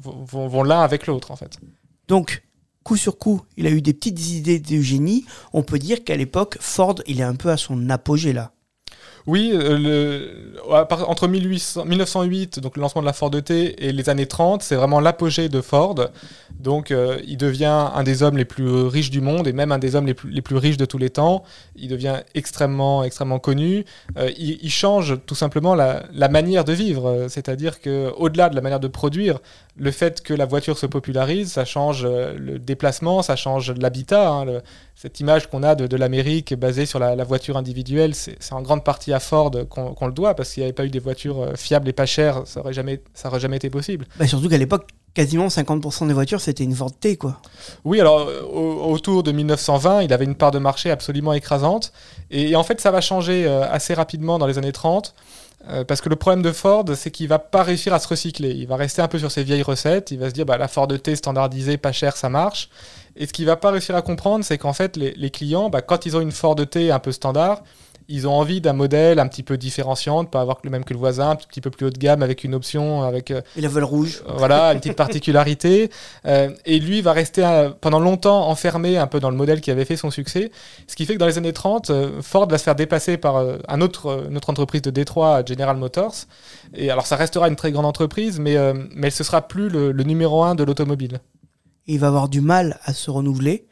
vont- 0.00 0.48
vont 0.48 0.62
l'un 0.62 0.80
avec 0.80 1.06
l'autre 1.06 1.30
en 1.30 1.36
fait. 1.36 1.58
Donc, 2.08 2.42
coup 2.82 2.96
sur 2.96 3.18
coup, 3.18 3.42
il 3.56 3.66
a 3.66 3.70
eu 3.70 3.82
des 3.82 3.92
petites 3.92 4.30
idées 4.30 4.58
de 4.58 4.80
génie. 4.80 5.24
On 5.52 5.62
peut 5.62 5.78
dire 5.78 6.02
qu'à 6.02 6.16
l'époque, 6.16 6.56
Ford, 6.60 6.96
il 7.06 7.20
est 7.20 7.24
un 7.24 7.36
peu 7.36 7.50
à 7.50 7.56
son 7.56 7.88
apogée 7.90 8.32
là. 8.32 8.52
Oui, 9.30 9.52
euh, 9.54 10.26
entre 10.68 11.28
1800 11.28 11.84
1908, 11.84 12.58
donc 12.58 12.76
le 12.76 12.82
lancement 12.82 13.00
de 13.00 13.06
la 13.06 13.12
Ford 13.12 13.30
T, 13.30 13.86
et 13.86 13.92
les 13.92 14.08
années 14.08 14.26
30, 14.26 14.60
c'est 14.60 14.74
vraiment 14.74 14.98
l'apogée 14.98 15.48
de 15.48 15.60
Ford. 15.60 15.94
Donc, 16.58 16.90
euh, 16.90 17.20
il 17.28 17.36
devient 17.36 17.90
un 17.94 18.02
des 18.02 18.24
hommes 18.24 18.36
les 18.36 18.44
plus 18.44 18.68
riches 18.68 19.10
du 19.10 19.20
monde 19.20 19.46
et 19.46 19.52
même 19.52 19.70
un 19.70 19.78
des 19.78 19.94
hommes 19.94 20.06
les 20.06 20.14
plus, 20.14 20.56
riches 20.56 20.78
de 20.78 20.84
tous 20.84 20.98
les 20.98 21.10
temps. 21.10 21.44
Il 21.76 21.86
devient 21.86 22.16
extrêmement, 22.34 23.04
extrêmement 23.04 23.38
connu. 23.38 23.84
Euh, 24.18 24.32
il, 24.36 24.68
change 24.68 25.16
tout 25.26 25.36
simplement 25.36 25.76
la, 25.76 26.28
manière 26.28 26.64
de 26.64 26.72
vivre. 26.72 27.26
C'est-à-dire 27.28 27.80
que, 27.80 28.12
au-delà 28.16 28.48
de 28.48 28.56
la 28.56 28.62
manière 28.62 28.80
de 28.80 28.88
produire, 28.88 29.38
le 29.76 29.92
fait 29.92 30.22
que 30.22 30.34
la 30.34 30.44
voiture 30.44 30.76
se 30.76 30.86
popularise, 30.86 31.52
ça 31.52 31.64
change 31.64 32.04
le 32.04 32.58
déplacement, 32.58 33.22
ça 33.22 33.36
change 33.36 33.70
l'habitat. 33.70 34.28
hein, 34.28 34.60
cette 34.96 35.18
image 35.18 35.48
qu'on 35.48 35.62
a 35.62 35.76
de, 35.76 35.96
l'Amérique 35.96 36.52
basée 36.54 36.84
sur 36.84 36.98
la, 36.98 37.16
la 37.16 37.24
voiture 37.24 37.56
individuelle, 37.56 38.14
c'est 38.14 38.52
en 38.52 38.60
grande 38.60 38.84
partie 38.84 39.14
à 39.14 39.19
Ford 39.20 39.52
qu'on 39.68 40.06
le 40.06 40.12
doit, 40.12 40.34
parce 40.34 40.52
qu'il 40.52 40.62
n'y 40.62 40.64
avait 40.64 40.72
pas 40.72 40.84
eu 40.84 40.90
des 40.90 40.98
voitures 40.98 41.40
euh, 41.42 41.54
fiables 41.54 41.88
et 41.88 41.92
pas 41.92 42.06
chères, 42.06 42.42
ça 42.46 42.60
aurait 42.60 42.72
jamais, 42.72 43.00
ça 43.14 43.28
aurait 43.28 43.38
jamais 43.40 43.56
été 43.58 43.70
possible. 43.70 44.06
Bah, 44.18 44.26
surtout 44.26 44.48
qu'à 44.48 44.58
l'époque, 44.58 44.88
quasiment 45.14 45.46
50% 45.48 46.08
des 46.08 46.12
voitures, 46.14 46.40
c'était 46.40 46.64
une 46.64 46.74
Ford 46.74 46.92
T, 46.92 47.16
quoi. 47.16 47.40
Oui, 47.84 48.00
alors 48.00 48.20
euh, 48.28 48.42
au- 48.42 48.92
autour 48.92 49.22
de 49.22 49.30
1920, 49.32 50.02
il 50.02 50.12
avait 50.12 50.24
une 50.24 50.34
part 50.34 50.50
de 50.50 50.58
marché 50.58 50.90
absolument 50.90 51.32
écrasante, 51.32 51.92
et, 52.30 52.50
et 52.50 52.56
en 52.56 52.62
fait, 52.64 52.80
ça 52.80 52.90
va 52.90 53.00
changer 53.00 53.46
euh, 53.46 53.62
assez 53.70 53.94
rapidement 53.94 54.38
dans 54.38 54.46
les 54.46 54.58
années 54.58 54.72
30. 54.72 55.14
euh, 55.68 55.84
parce 55.84 56.00
que 56.00 56.08
le 56.08 56.16
problème 56.16 56.42
de 56.42 56.52
Ford, 56.52 56.84
c'est 56.94 57.10
qu'il 57.10 57.28
va 57.28 57.38
pas 57.38 57.62
réussir 57.62 57.92
à 57.92 57.98
se 57.98 58.08
recycler. 58.08 58.50
Il 58.50 58.66
va 58.66 58.76
rester 58.76 59.02
un 59.02 59.08
peu 59.08 59.18
sur 59.18 59.30
ses 59.30 59.42
vieilles 59.44 59.62
recettes. 59.62 60.10
Il 60.10 60.18
va 60.18 60.28
se 60.30 60.34
dire, 60.34 60.46
bah, 60.46 60.56
la 60.56 60.68
Ford 60.68 60.88
T 60.88 61.14
standardisée, 61.16 61.76
pas 61.76 61.92
chère, 61.92 62.16
ça 62.16 62.30
marche. 62.30 62.70
Et 63.16 63.26
ce 63.26 63.32
qu'il 63.34 63.44
va 63.44 63.56
pas 63.56 63.70
réussir 63.70 63.94
à 63.94 64.00
comprendre, 64.00 64.42
c'est 64.42 64.56
qu'en 64.56 64.72
fait, 64.72 64.96
les, 64.96 65.12
les 65.12 65.28
clients, 65.30 65.68
bah, 65.68 65.82
quand 65.82 66.06
ils 66.06 66.16
ont 66.16 66.22
une 66.22 66.32
Ford 66.32 66.54
T 66.56 66.90
un 66.90 66.98
peu 66.98 67.12
standard, 67.12 67.62
ils 68.10 68.26
ont 68.28 68.32
envie 68.32 68.60
d'un 68.60 68.72
modèle 68.74 69.18
un 69.20 69.28
petit 69.28 69.42
peu 69.42 69.56
différenciant, 69.56 70.24
de 70.24 70.28
pas 70.28 70.40
avoir 70.40 70.58
le 70.64 70.70
même 70.70 70.84
que 70.84 70.92
le 70.92 70.98
voisin, 70.98 71.30
un 71.30 71.36
petit 71.36 71.60
peu 71.60 71.70
plus 71.70 71.86
haut 71.86 71.90
de 71.90 71.98
gamme, 71.98 72.22
avec 72.22 72.44
une 72.44 72.54
option, 72.54 73.02
avec 73.02 73.30
euh, 73.30 73.40
Et 73.56 73.60
la 73.60 73.68
voile 73.68 73.84
rouge. 73.84 74.22
euh, 74.28 74.32
voilà, 74.36 74.72
une 74.72 74.80
petite 74.80 74.96
particularité. 74.96 75.90
Euh, 76.26 76.50
et 76.66 76.78
lui 76.80 77.00
va 77.00 77.12
rester 77.12 77.42
pendant 77.80 77.98
longtemps 77.98 78.48
enfermé 78.48 78.98
un 78.98 79.06
peu 79.06 79.20
dans 79.20 79.30
le 79.30 79.36
modèle 79.36 79.60
qui 79.60 79.70
avait 79.70 79.84
fait 79.84 79.96
son 79.96 80.10
succès. 80.10 80.50
Ce 80.86 80.94
qui 80.96 81.06
fait 81.06 81.14
que 81.14 81.18
dans 81.18 81.26
les 81.26 81.38
années 81.38 81.52
30, 81.52 81.90
euh, 81.90 82.20
Ford 82.20 82.46
va 82.48 82.58
se 82.58 82.64
faire 82.64 82.74
dépasser 82.74 83.16
par 83.16 83.36
un 83.68 83.80
autre, 83.80 84.26
une 84.28 84.36
autre 84.36 84.50
entreprise 84.50 84.82
de 84.82 84.90
Détroit, 84.90 85.42
General 85.46 85.76
Motors. 85.76 86.14
Et 86.74 86.90
alors 86.90 87.06
ça 87.06 87.16
restera 87.16 87.48
une 87.48 87.56
très 87.56 87.72
grande 87.72 87.86
entreprise, 87.86 88.38
mais, 88.38 88.56
euh, 88.56 88.74
mais 88.94 89.10
ce 89.10 89.24
sera 89.24 89.46
plus 89.46 89.68
le, 89.68 89.92
le 89.92 90.04
numéro 90.04 90.42
un 90.42 90.54
de 90.54 90.64
l'automobile. 90.64 91.20
il 91.86 91.98
va 91.98 92.08
avoir 92.08 92.28
du 92.28 92.40
mal 92.40 92.78
à 92.84 92.92
se 92.92 93.10
renouveler. 93.10 93.66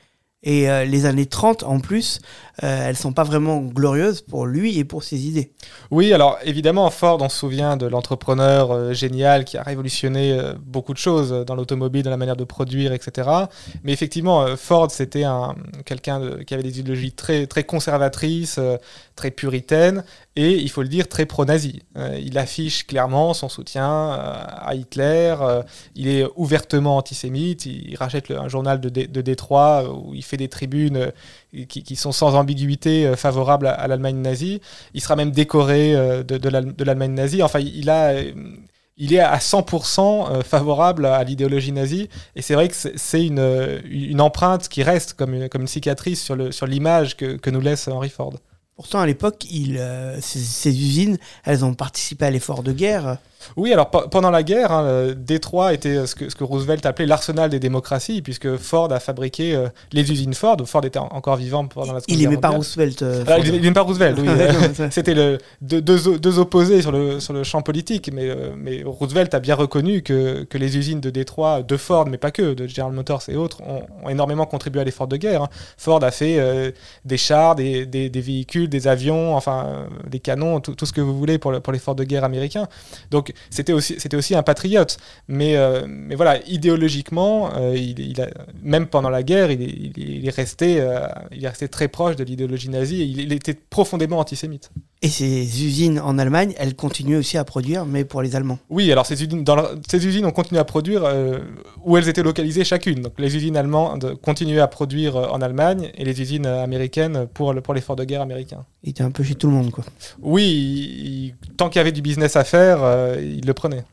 Et 0.44 0.70
euh, 0.70 0.84
les 0.84 1.04
années 1.04 1.26
30, 1.26 1.64
en 1.64 1.80
plus, 1.80 2.20
euh, 2.62 2.88
elles 2.88 2.96
sont 2.96 3.12
pas 3.12 3.24
vraiment 3.24 3.58
glorieuses 3.60 4.20
pour 4.20 4.46
lui 4.46 4.78
et 4.78 4.84
pour 4.84 5.02
ses 5.02 5.26
idées. 5.26 5.52
Oui, 5.90 6.12
alors 6.12 6.38
évidemment, 6.44 6.88
Ford, 6.90 7.18
on 7.20 7.28
se 7.28 7.38
souvient 7.38 7.76
de 7.76 7.86
l'entrepreneur 7.86 8.70
euh, 8.70 8.92
génial 8.92 9.44
qui 9.44 9.56
a 9.58 9.62
révolutionné 9.64 10.32
euh, 10.32 10.54
beaucoup 10.64 10.92
de 10.92 10.98
choses 10.98 11.44
dans 11.44 11.56
l'automobile, 11.56 12.04
dans 12.04 12.10
la 12.10 12.16
manière 12.16 12.36
de 12.36 12.44
produire, 12.44 12.92
etc. 12.92 13.28
Mais 13.82 13.92
effectivement, 13.92 14.42
euh, 14.42 14.56
Ford, 14.56 14.90
c'était 14.92 15.24
un, 15.24 15.56
quelqu'un 15.84 16.20
qui 16.46 16.54
avait 16.54 16.62
des 16.62 16.78
idéologies 16.78 17.12
très, 17.12 17.46
très 17.46 17.64
conservatrices, 17.64 18.58
euh, 18.58 18.76
très 19.18 19.32
puritaines, 19.32 20.04
et 20.36 20.52
il 20.52 20.70
faut 20.70 20.82
le 20.82 20.88
dire, 20.88 21.08
très 21.08 21.26
pro-nazi. 21.26 21.82
Euh, 21.96 22.16
il 22.24 22.38
affiche 22.38 22.86
clairement 22.86 23.34
son 23.34 23.48
soutien 23.48 23.90
euh, 23.90 24.32
à 24.70 24.74
Hitler, 24.76 25.34
euh, 25.40 25.62
il 25.96 26.06
est 26.08 26.24
ouvertement 26.36 26.96
antisémite, 26.96 27.66
il, 27.66 27.96
rachète 27.96 28.30
un 28.30 28.48
journal 28.48 28.80
de, 28.80 28.88
de 28.88 29.20
Détroit 29.20 29.92
où 29.92 30.14
il 30.14 30.22
fait 30.22 30.36
des 30.36 30.48
tribunes 30.48 31.10
qui, 31.68 31.96
sont 31.96 32.12
sans 32.12 32.34
ambiguïté 32.36 33.12
favorables 33.16 33.66
à, 33.66 33.88
l'Allemagne 33.88 34.18
nazie. 34.22 34.60
Il 34.94 35.00
sera 35.00 35.16
même 35.16 35.32
décoré 35.32 35.94
de, 35.94 36.38
de 36.38 36.48
l'Al- 36.48 36.76
de 36.76 36.84
l'Allemagne 36.84 37.14
nazie. 37.14 37.42
Enfin, 37.42 37.58
il 37.60 37.90
a. 37.90 38.14
Il 39.00 39.14
est 39.14 39.20
à 39.20 39.38
100% 39.38 40.00
euh, 40.00 40.42
favorable 40.42 41.06
à 41.06 41.22
l'idéologie 41.22 41.70
nazie, 41.70 42.08
et 42.34 42.42
c'est 42.42 42.54
vrai 42.54 42.68
que 42.68 42.74
c'est- 42.74 43.24
une, 43.24 43.80
une 43.88 44.20
empreinte 44.20 44.68
qui 44.68 44.82
reste 44.82 45.14
comme 45.14 45.34
une, 45.34 45.48
comme 45.48 45.62
une 45.62 45.68
cicatrice 45.68 46.20
sur 46.22 46.34
le- 46.34 46.50
sur 46.50 46.66
l'image 46.66 47.16
que, 47.16 47.36
que 47.36 47.50
nous 47.50 47.60
laisse 47.60 47.86
Henry 47.86 48.08
Ford. 48.10 48.34
Pourtant, 48.78 49.00
à 49.00 49.06
l'époque, 49.06 49.44
il, 49.50 49.76
euh, 49.76 50.20
ces, 50.20 50.38
ces 50.38 50.70
usines, 50.70 51.18
elles 51.44 51.64
ont 51.64 51.74
participé 51.74 52.26
à 52.26 52.30
l'effort 52.30 52.62
de 52.62 52.70
guerre. 52.70 53.18
Oui, 53.56 53.72
alors 53.72 53.90
pe- 53.90 54.08
pendant 54.10 54.30
la 54.30 54.42
guerre, 54.42 54.72
hein, 54.72 54.82
euh, 54.84 55.14
Détroit 55.16 55.72
était 55.72 55.96
euh, 55.96 56.06
ce 56.06 56.14
que, 56.14 56.28
ce 56.28 56.34
que 56.34 56.44
Roosevelt 56.44 56.84
appelait 56.86 57.06
l'arsenal 57.06 57.50
des 57.50 57.60
démocraties, 57.60 58.20
puisque 58.22 58.56
Ford 58.56 58.92
a 58.92 59.00
fabriqué 59.00 59.54
euh, 59.54 59.68
les 59.92 60.10
usines 60.10 60.34
Ford. 60.34 60.56
Ford 60.66 60.84
était 60.84 60.98
en- 60.98 61.08
encore 61.12 61.36
vivant 61.36 61.66
pendant 61.66 61.92
la 61.94 62.00
Seconde 62.00 62.16
Il 62.16 62.18
Guerre 62.20 62.28
aimait 62.32 62.40
pas 62.40 62.48
mondiale. 62.50 62.58
Roosevelt. 62.66 63.02
euh, 63.02 63.24
Alors, 63.26 63.46
il 63.46 63.60
n'aime 63.60 63.74
pas 63.74 63.82
Roosevelt, 63.82 64.18
oui. 64.20 64.28
C'était 64.90 65.14
le, 65.14 65.38
deux, 65.62 65.80
deux, 65.80 66.08
o- 66.08 66.18
deux 66.18 66.38
opposés 66.38 66.82
sur 66.82 66.92
le, 66.92 67.20
sur 67.20 67.32
le 67.32 67.44
champ 67.44 67.62
politique, 67.62 68.10
mais, 68.12 68.28
euh, 68.28 68.50
mais 68.56 68.82
Roosevelt 68.84 69.32
a 69.34 69.40
bien 69.40 69.54
reconnu 69.54 70.02
que, 70.02 70.42
que 70.44 70.58
les 70.58 70.76
usines 70.76 71.00
de 71.00 71.10
Détroit, 71.10 71.62
de 71.62 71.76
Ford, 71.76 72.06
mais 72.08 72.18
pas 72.18 72.30
que, 72.30 72.54
de 72.54 72.66
General 72.66 72.92
Motors 72.92 73.22
et 73.28 73.36
autres, 73.36 73.60
ont, 73.62 73.82
ont 74.04 74.08
énormément 74.08 74.46
contribué 74.46 74.80
à 74.80 74.84
l'effort 74.84 75.06
de 75.08 75.16
guerre. 75.16 75.42
hein. 75.44 75.48
Ford 75.76 76.02
a 76.02 76.10
fait 76.10 76.74
des 77.04 77.16
chars, 77.16 77.54
des, 77.54 77.86
des, 77.86 78.10
des 78.10 78.20
véhicules, 78.20 78.68
des 78.68 78.88
avions, 78.88 79.36
enfin 79.36 79.86
des 80.08 80.18
canons, 80.20 80.60
tout, 80.60 80.74
tout 80.74 80.86
ce 80.86 80.92
que 80.92 81.00
vous 81.00 81.16
voulez 81.16 81.38
pour 81.38 81.52
le- 81.52 81.60
pour 81.60 81.72
l'effort 81.72 81.94
de 81.94 82.04
guerre 82.04 82.24
américain. 82.24 82.66
Donc 83.10 83.27
c'était 83.50 83.72
aussi, 83.72 83.96
c'était 83.98 84.16
aussi 84.16 84.34
un 84.34 84.42
patriote. 84.42 84.96
Mais, 85.28 85.56
euh, 85.56 85.86
mais 85.88 86.14
voilà, 86.14 86.38
idéologiquement, 86.46 87.50
euh, 87.56 87.74
il, 87.76 87.98
il 87.98 88.20
a, 88.20 88.28
même 88.62 88.86
pendant 88.86 89.10
la 89.10 89.22
guerre, 89.22 89.50
il 89.50 89.62
est, 89.62 89.92
il 89.96 90.30
resté, 90.30 90.80
euh, 90.80 91.06
il 91.32 91.44
est 91.44 91.48
resté 91.48 91.68
très 91.68 91.88
proche 91.88 92.16
de 92.16 92.24
l'idéologie 92.24 92.68
nazie 92.70 93.02
et 93.02 93.04
il, 93.04 93.20
il 93.20 93.32
était 93.32 93.54
profondément 93.54 94.18
antisémite. 94.18 94.70
Et 95.00 95.08
ces 95.08 95.64
usines 95.64 96.00
en 96.00 96.18
Allemagne, 96.18 96.54
elles 96.58 96.74
continuent 96.74 97.18
aussi 97.18 97.38
à 97.38 97.44
produire, 97.44 97.84
mais 97.86 98.04
pour 98.04 98.20
les 98.20 98.34
Allemands. 98.34 98.58
Oui, 98.68 98.90
alors 98.90 99.06
ces 99.06 99.22
usines, 99.22 99.44
dans 99.44 99.54
leur- 99.54 99.74
ces 99.88 100.04
usines 100.04 100.26
ont 100.26 100.32
continué 100.32 100.58
à 100.60 100.64
produire 100.64 101.02
euh, 101.04 101.38
où 101.84 101.96
elles 101.96 102.08
étaient 102.08 102.24
localisées 102.24 102.64
chacune. 102.64 103.02
Donc 103.02 103.12
les 103.18 103.36
usines 103.36 103.56
allemandes 103.56 104.16
continuaient 104.20 104.58
à 104.58 104.66
produire 104.66 105.14
euh, 105.16 105.28
en 105.28 105.40
Allemagne 105.40 105.92
et 105.96 106.04
les 106.04 106.20
usines 106.20 106.46
américaines 106.46 107.28
pour, 107.32 107.52
le- 107.52 107.60
pour 107.60 107.74
l'effort 107.74 107.94
de 107.94 108.02
guerre 108.02 108.22
américain. 108.22 108.64
Il 108.82 108.90
était 108.90 109.04
un 109.04 109.12
peu 109.12 109.22
chez 109.22 109.36
tout 109.36 109.46
le 109.46 109.52
monde, 109.52 109.70
quoi. 109.70 109.84
Oui, 110.20 110.44
il- 110.44 111.06
il- 111.26 111.34
tant 111.56 111.68
qu'il 111.68 111.78
y 111.78 111.80
avait 111.80 111.92
du 111.92 112.02
business 112.02 112.34
à 112.34 112.42
faire, 112.42 112.78
euh, 112.82 113.17
ils 113.20 113.46
le 113.46 113.54
prenaient. 113.54 113.84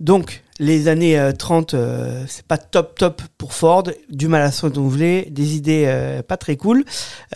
Donc, 0.00 0.44
les 0.60 0.88
années 0.88 1.18
euh, 1.18 1.32
30, 1.32 1.74
euh, 1.74 2.24
c'est 2.28 2.46
pas 2.46 2.58
top 2.58 2.98
top 2.98 3.22
pour 3.36 3.52
Ford, 3.52 3.84
du 4.08 4.28
mal 4.28 4.42
à 4.42 4.52
se 4.52 4.66
renouveler, 4.66 5.26
des 5.30 5.56
idées 5.56 5.84
euh, 5.86 6.22
pas 6.22 6.36
très 6.36 6.56
cool. 6.56 6.84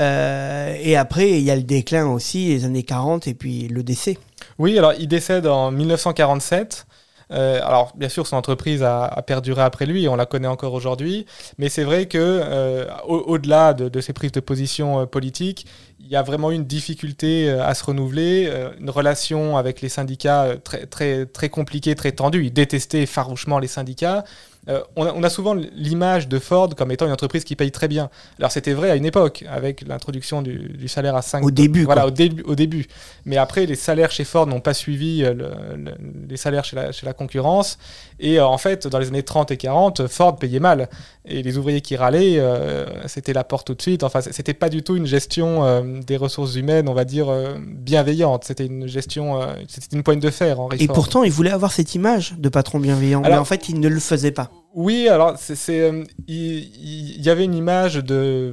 Euh, 0.00 0.76
et 0.80 0.96
après, 0.96 1.30
il 1.30 1.42
y 1.42 1.50
a 1.50 1.56
le 1.56 1.62
déclin 1.62 2.06
aussi, 2.06 2.48
les 2.48 2.64
années 2.64 2.82
40, 2.82 3.26
et 3.26 3.34
puis 3.34 3.68
le 3.68 3.82
décès. 3.82 4.18
Oui, 4.58 4.78
alors 4.78 4.92
il 4.98 5.08
décède 5.08 5.46
en 5.46 5.70
1947. 5.70 6.86
Euh, 7.30 7.60
alors, 7.62 7.92
bien 7.96 8.08
sûr, 8.08 8.26
son 8.26 8.36
entreprise 8.36 8.82
a, 8.82 9.22
perduré 9.26 9.62
après 9.62 9.86
lui, 9.86 10.08
on 10.08 10.16
la 10.16 10.26
connaît 10.26 10.48
encore 10.48 10.74
aujourd'hui. 10.74 11.26
Mais 11.58 11.68
c'est 11.68 11.84
vrai 11.84 12.06
que, 12.06 12.18
euh, 12.18 12.86
au- 13.06 13.18
au-delà 13.26 13.74
de, 13.74 14.00
ses 14.00 14.12
prises 14.12 14.32
de 14.32 14.40
position 14.40 15.00
euh, 15.00 15.06
politiques, 15.06 15.66
il 16.00 16.08
y 16.08 16.16
a 16.16 16.22
vraiment 16.22 16.50
une 16.50 16.64
difficulté 16.64 17.48
euh, 17.48 17.64
à 17.64 17.74
se 17.74 17.84
renouveler, 17.84 18.50
une 18.80 18.90
relation 18.90 19.56
avec 19.56 19.80
les 19.80 19.88
syndicats 19.88 20.56
très, 20.62 20.86
très, 20.86 21.26
très 21.26 21.48
compliquée, 21.48 21.94
très 21.94 22.12
tendue. 22.12 22.44
Il 22.46 22.52
détestait 22.52 23.06
farouchement 23.06 23.58
les 23.58 23.68
syndicats. 23.68 24.24
Euh, 24.68 24.80
on, 24.94 25.04
a, 25.04 25.12
on 25.12 25.22
a 25.24 25.28
souvent 25.28 25.54
l'image 25.54 26.28
de 26.28 26.38
Ford 26.38 26.68
comme 26.76 26.92
étant 26.92 27.06
une 27.06 27.12
entreprise 27.12 27.42
qui 27.42 27.56
paye 27.56 27.72
très 27.72 27.88
bien. 27.88 28.10
Alors 28.38 28.52
c'était 28.52 28.74
vrai 28.74 28.90
à 28.90 28.96
une 28.96 29.04
époque, 29.04 29.44
avec 29.50 29.82
l'introduction 29.86 30.40
du, 30.40 30.68
du 30.78 30.86
salaire 30.86 31.16
à 31.16 31.22
5 31.22 31.44
Au 31.44 31.50
début, 31.50 31.82
Voilà, 31.84 32.06
au 32.06 32.10
début, 32.12 32.42
au 32.44 32.54
début. 32.54 32.86
Mais 33.24 33.38
après, 33.38 33.66
les 33.66 33.74
salaires 33.74 34.12
chez 34.12 34.22
Ford 34.22 34.46
n'ont 34.46 34.60
pas 34.60 34.72
suivi 34.74 35.24
euh, 35.24 35.34
le- 35.34 35.76
le- 35.76 35.94
les 36.28 36.36
salaires 36.36 36.64
chez 36.64 36.76
la, 36.76 36.92
chez 36.92 37.04
la 37.06 37.12
concurrence. 37.12 37.76
Et 38.20 38.38
euh, 38.38 38.46
en 38.46 38.56
fait, 38.56 38.86
dans 38.86 39.00
les 39.00 39.08
années 39.08 39.24
30 39.24 39.50
et 39.50 39.56
40, 39.56 40.06
Ford 40.06 40.36
payait 40.36 40.60
mal. 40.60 40.88
Et 41.24 41.42
les 41.42 41.58
ouvriers 41.58 41.80
qui 41.80 41.96
râlaient, 41.96 42.36
euh, 42.38 42.86
c'était 43.08 43.32
la 43.32 43.42
porte 43.42 43.66
tout 43.66 43.74
de 43.74 43.82
suite. 43.82 44.04
Enfin, 44.04 44.20
c'était 44.20 44.54
pas 44.54 44.68
du 44.68 44.84
tout 44.84 44.94
une 44.96 45.06
gestion 45.06 45.82
des 46.06 46.16
ressources 46.16 46.54
humaines, 46.54 46.88
on 46.88 46.94
va 46.94 47.04
dire, 47.04 47.26
bienveillante. 47.66 48.44
C'était 48.44 48.66
une 48.66 48.86
gestion, 48.86 49.40
c'était 49.68 49.96
une 49.96 50.02
pointe 50.04 50.20
de 50.20 50.30
fer, 50.30 50.60
Henry 50.60 50.78
Et 50.82 50.86
Ford. 50.86 50.94
pourtant, 50.94 51.22
il 51.24 51.32
voulait 51.32 51.50
avoir 51.50 51.72
cette 51.72 51.94
image 51.96 52.34
de 52.38 52.48
patron 52.48 52.78
bienveillant, 52.78 53.20
mais 53.22 53.26
Alors- 53.28 53.40
en 53.40 53.44
fait, 53.44 53.68
il 53.68 53.80
ne 53.80 53.88
le 53.88 54.00
faisait 54.00 54.30
pas. 54.30 54.50
Oui, 54.74 55.08
alors 55.08 55.36
euh, 55.68 56.04
il, 56.28 57.22
y 57.22 57.28
avait 57.28 57.44
une 57.44 57.54
image 57.54 57.96
de 57.96 58.52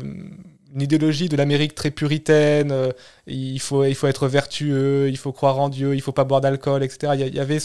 une 0.73 0.81
idéologie 0.81 1.29
de 1.29 1.37
l'Amérique 1.37 1.75
très 1.75 1.91
puritaine. 1.91 2.71
euh, 2.71 2.91
il 3.25 3.59
faut 3.59 3.85
il 3.85 3.95
faut 3.95 4.07
être 4.07 4.27
vertueux, 4.27 5.09
il 5.09 5.17
faut 5.17 5.31
croire 5.31 5.59
en 5.59 5.69
Dieu, 5.69 5.95
il 5.95 6.01
faut 6.01 6.11
pas 6.11 6.25
boire 6.25 6.41
d'alcool, 6.41 6.83
etc. 6.83 7.13
Il 7.15 7.35
y, 7.35 7.39
avait 7.39 7.59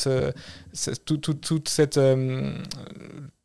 toute 1.04 1.68
cette 1.68 1.98
euh, 1.98 2.52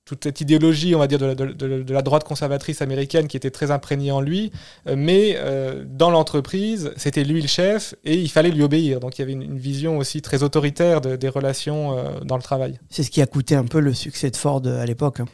toute 0.10 0.24
cette 0.24 0.42
idéologie, 0.42 0.96
on 0.96 1.00
va 1.00 1.08
dire, 1.08 1.20
de 1.20 1.26
la, 1.28 1.36
de- 1.36 1.54
de- 1.54 1.84
de 1.84 1.94
la 1.94 2.02
droite 2.02 2.24
conservatrice 2.24 2.82
américaine 2.82 3.28
qui 3.28 3.38
était 3.38 3.52
très 3.52 3.70
imprégnée 3.70 4.12
en 4.12 4.22
lui. 4.22 4.52
Euh, 4.88 4.96
mais 4.98 5.36
euh, 5.38 5.84
dans 5.88 6.10
l'entreprise, 6.10 6.92
c'était 6.98 7.24
lui 7.24 7.42
le 7.42 7.48
chef 7.48 7.94
et 8.04 8.16
il 8.16 8.30
fallait 8.30 8.50
lui 8.50 8.64
obéir. 8.64 9.00
Donc 9.00 9.18
il 9.18 9.22
y 9.22 9.24
avait 9.24 9.34
une, 9.34 9.44
une 9.44 9.60
vision 9.60 9.98
aussi 10.00 10.22
très 10.22 10.42
autoritaire 10.42 11.00
de- 11.02 11.16
des 11.16 11.30
relations 11.30 11.96
euh, 11.98 12.20
dans 12.26 12.38
le 12.38 12.42
travail. 12.42 12.80
C'est 12.90 13.04
ce 13.04 13.12
qui 13.12 13.22
a 13.22 13.28
coûté 13.28 13.54
un 13.56 13.66
peu 13.66 13.80
le 13.80 13.94
succès 13.94 14.32
de 14.32 14.36
Ford 14.36 14.64
à 14.66 14.86
l'époque. 14.86 15.20
hein. 15.20 15.26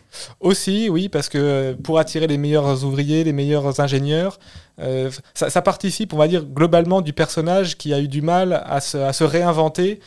Aussi, 0.41 0.89
oui, 0.89 1.07
parce 1.09 1.29
que 1.29 1.73
pour 1.83 1.97
attirer 1.99 2.27
les 2.27 2.37
meilleurs 2.37 2.83
ouvriers, 2.83 3.23
les 3.23 3.33
meilleurs 3.33 3.79
ingénieurs, 3.79 4.39
euh, 4.81 5.09
ça, 5.33 5.49
ça 5.49 5.61
participe, 5.61 6.13
on 6.13 6.17
va 6.17 6.27
dire, 6.27 6.43
globalement 6.45 7.01
du 7.01 7.13
personnage 7.13 7.77
qui 7.77 7.93
a 7.93 7.99
eu 8.01 8.09
du 8.09 8.21
mal 8.21 8.61
à 8.65 8.81
se, 8.81 8.97
à 8.97 9.13
se 9.13 9.23
réinventer 9.23 10.01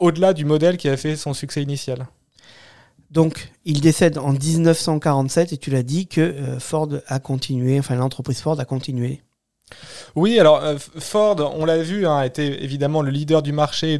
au-delà 0.00 0.32
du 0.32 0.44
modèle 0.46 0.78
qui 0.78 0.88
a 0.88 0.96
fait 0.96 1.16
son 1.16 1.34
succès 1.34 1.62
initial. 1.62 2.06
Donc, 3.10 3.52
il 3.64 3.80
décède 3.80 4.18
en 4.18 4.32
1947 4.32 5.52
et 5.52 5.56
tu 5.56 5.70
l'as 5.70 5.82
dit 5.82 6.06
que 6.06 6.20
euh, 6.20 6.58
Ford 6.58 6.88
a 7.06 7.18
continué, 7.20 7.78
enfin 7.78 7.94
l'entreprise 7.94 8.40
Ford 8.40 8.58
a 8.58 8.64
continué. 8.64 9.22
Oui, 10.14 10.38
alors 10.38 10.62
euh, 10.62 10.76
Ford, 10.78 11.52
on 11.56 11.64
l'a 11.64 11.78
vu, 11.78 12.06
hein, 12.06 12.22
était 12.22 12.62
évidemment 12.62 13.02
le 13.02 13.10
leader 13.10 13.42
du 13.42 13.52
marché 13.52 13.98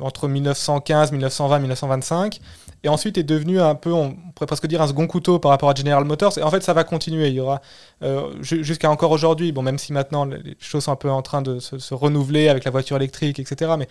entre 0.00 0.28
1915, 0.28 1.12
1920, 1.12 1.58
1925, 1.60 2.40
et 2.86 2.88
ensuite 2.88 3.18
est 3.18 3.24
devenu 3.24 3.60
un 3.60 3.74
peu, 3.74 3.92
on 3.92 4.14
pourrait 4.34 4.46
presque 4.46 4.66
dire 4.68 4.80
un 4.80 4.86
second 4.86 5.08
couteau 5.08 5.40
par 5.40 5.50
rapport 5.50 5.68
à 5.68 5.74
General 5.74 6.04
Motors. 6.04 6.38
Et 6.38 6.42
en 6.42 6.50
fait, 6.50 6.62
ça 6.62 6.72
va 6.72 6.84
continuer. 6.84 7.26
Il 7.28 7.34
y 7.34 7.40
aura 7.40 7.60
euh, 8.02 8.30
ju- 8.40 8.62
jusqu'à 8.62 8.88
encore 8.90 9.10
aujourd'hui, 9.10 9.50
bon, 9.50 9.62
même 9.62 9.76
si 9.76 9.92
maintenant 9.92 10.24
les 10.24 10.56
choses 10.60 10.84
sont 10.84 10.92
un 10.92 10.96
peu 10.96 11.10
en 11.10 11.20
train 11.20 11.42
de 11.42 11.58
se, 11.58 11.78
se 11.78 11.94
renouveler 11.94 12.48
avec 12.48 12.64
la 12.64 12.70
voiture 12.70 12.96
électrique, 12.96 13.40
etc. 13.40 13.72
Mais 13.78 13.88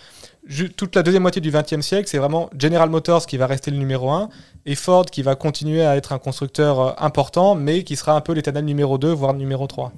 toute 0.77 0.95
la 0.95 1.03
deuxième 1.03 1.23
moitié 1.23 1.41
du 1.41 1.51
XXe 1.51 1.81
siècle, 1.81 2.08
c'est 2.08 2.17
vraiment 2.17 2.49
General 2.58 2.89
Motors 2.89 3.25
qui 3.25 3.36
va 3.38 3.47
rester 3.47 3.69
le 3.69 3.77
numéro 3.77 4.10
un, 4.12 4.29
et 4.65 4.75
Ford 4.75 5.05
qui 5.05 5.21
va 5.21 5.36
continuer 5.36 5.84
à 5.86 5.97
être 5.97 6.13
un 6.13 6.17
constructeur 6.19 6.79
euh, 6.79 6.91
important, 6.97 7.53
mais 7.55 7.84
qui 7.84 7.95
sera 7.97 8.15
un 8.15 8.21
peu 8.21 8.31
l'éternel 8.34 8.63
numéro 8.65 8.97
2, 8.97 9.12
voire 9.12 9.34
numéro 9.34 9.67
3. 9.67 9.91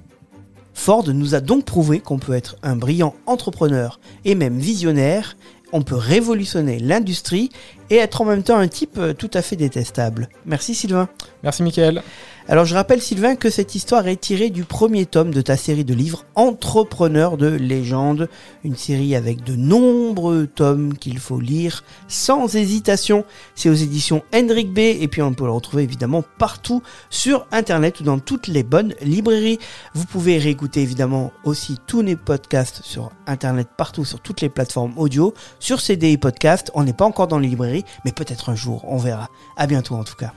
Ford 0.74 1.04
nous 1.08 1.34
a 1.34 1.40
donc 1.40 1.64
prouvé 1.64 2.00
qu'on 2.00 2.18
peut 2.18 2.34
être 2.34 2.56
un 2.62 2.76
brillant 2.76 3.14
entrepreneur 3.26 3.98
et 4.24 4.34
même 4.34 4.58
visionnaire, 4.58 5.36
on 5.72 5.82
peut 5.82 5.96
révolutionner 5.96 6.78
l'industrie 6.78 7.50
et 7.90 7.96
être 7.96 8.20
en 8.20 8.24
même 8.24 8.42
temps 8.42 8.58
un 8.58 8.68
type 8.68 8.98
euh, 8.98 9.12
tout 9.12 9.30
à 9.34 9.42
fait 9.42 9.56
détestable. 9.56 10.28
Merci 10.46 10.74
Sylvain. 10.74 11.08
Merci 11.42 11.62
Mickaël. 11.62 12.02
Alors 12.50 12.64
je 12.64 12.74
rappelle 12.74 13.02
Sylvain 13.02 13.36
que 13.36 13.50
cette 13.50 13.74
histoire 13.74 14.08
est 14.08 14.16
tirée 14.16 14.48
du 14.48 14.64
premier 14.64 15.04
tome 15.04 15.34
de 15.34 15.42
ta 15.42 15.58
série 15.58 15.84
de 15.84 15.92
livres 15.92 16.24
Entrepreneur 16.34 17.36
de 17.36 17.48
légende, 17.48 18.30
une 18.64 18.74
série 18.74 19.14
avec 19.14 19.44
de 19.44 19.54
nombreux 19.54 20.46
tomes 20.46 20.96
qu'il 20.96 21.18
faut 21.18 21.40
lire 21.40 21.84
sans 22.08 22.54
hésitation. 22.56 23.26
C'est 23.54 23.68
aux 23.68 23.74
éditions 23.74 24.22
Hendrik 24.34 24.72
B 24.72 24.78
et 24.78 25.08
puis 25.08 25.20
on 25.20 25.34
peut 25.34 25.44
le 25.44 25.50
retrouver 25.50 25.82
évidemment 25.82 26.24
partout 26.38 26.82
sur 27.10 27.46
internet 27.52 28.00
ou 28.00 28.04
dans 28.04 28.18
toutes 28.18 28.46
les 28.46 28.62
bonnes 28.62 28.94
librairies. 29.02 29.58
Vous 29.92 30.06
pouvez 30.06 30.38
réécouter 30.38 30.80
évidemment 30.80 31.32
aussi 31.44 31.76
tous 31.86 32.00
les 32.00 32.16
podcasts 32.16 32.80
sur 32.82 33.10
internet 33.26 33.68
partout 33.76 34.06
sur 34.06 34.20
toutes 34.20 34.40
les 34.40 34.48
plateformes 34.48 34.94
audio, 34.96 35.34
sur 35.60 35.82
CDI 35.82 36.16
Podcast. 36.16 36.70
On 36.72 36.82
n'est 36.82 36.94
pas 36.94 37.04
encore 37.04 37.28
dans 37.28 37.38
les 37.38 37.48
librairies, 37.48 37.77
mais 38.04 38.12
peut-être 38.12 38.50
un 38.50 38.54
jour, 38.54 38.84
on 38.86 38.98
verra. 38.98 39.28
À 39.56 39.66
bientôt 39.66 39.94
en 39.94 40.04
tout 40.04 40.16
cas. 40.16 40.32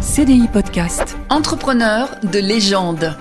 CDI 0.00 0.48
Podcast. 0.48 1.16
Entrepreneur 1.30 2.08
de 2.24 2.38
légende. 2.38 3.16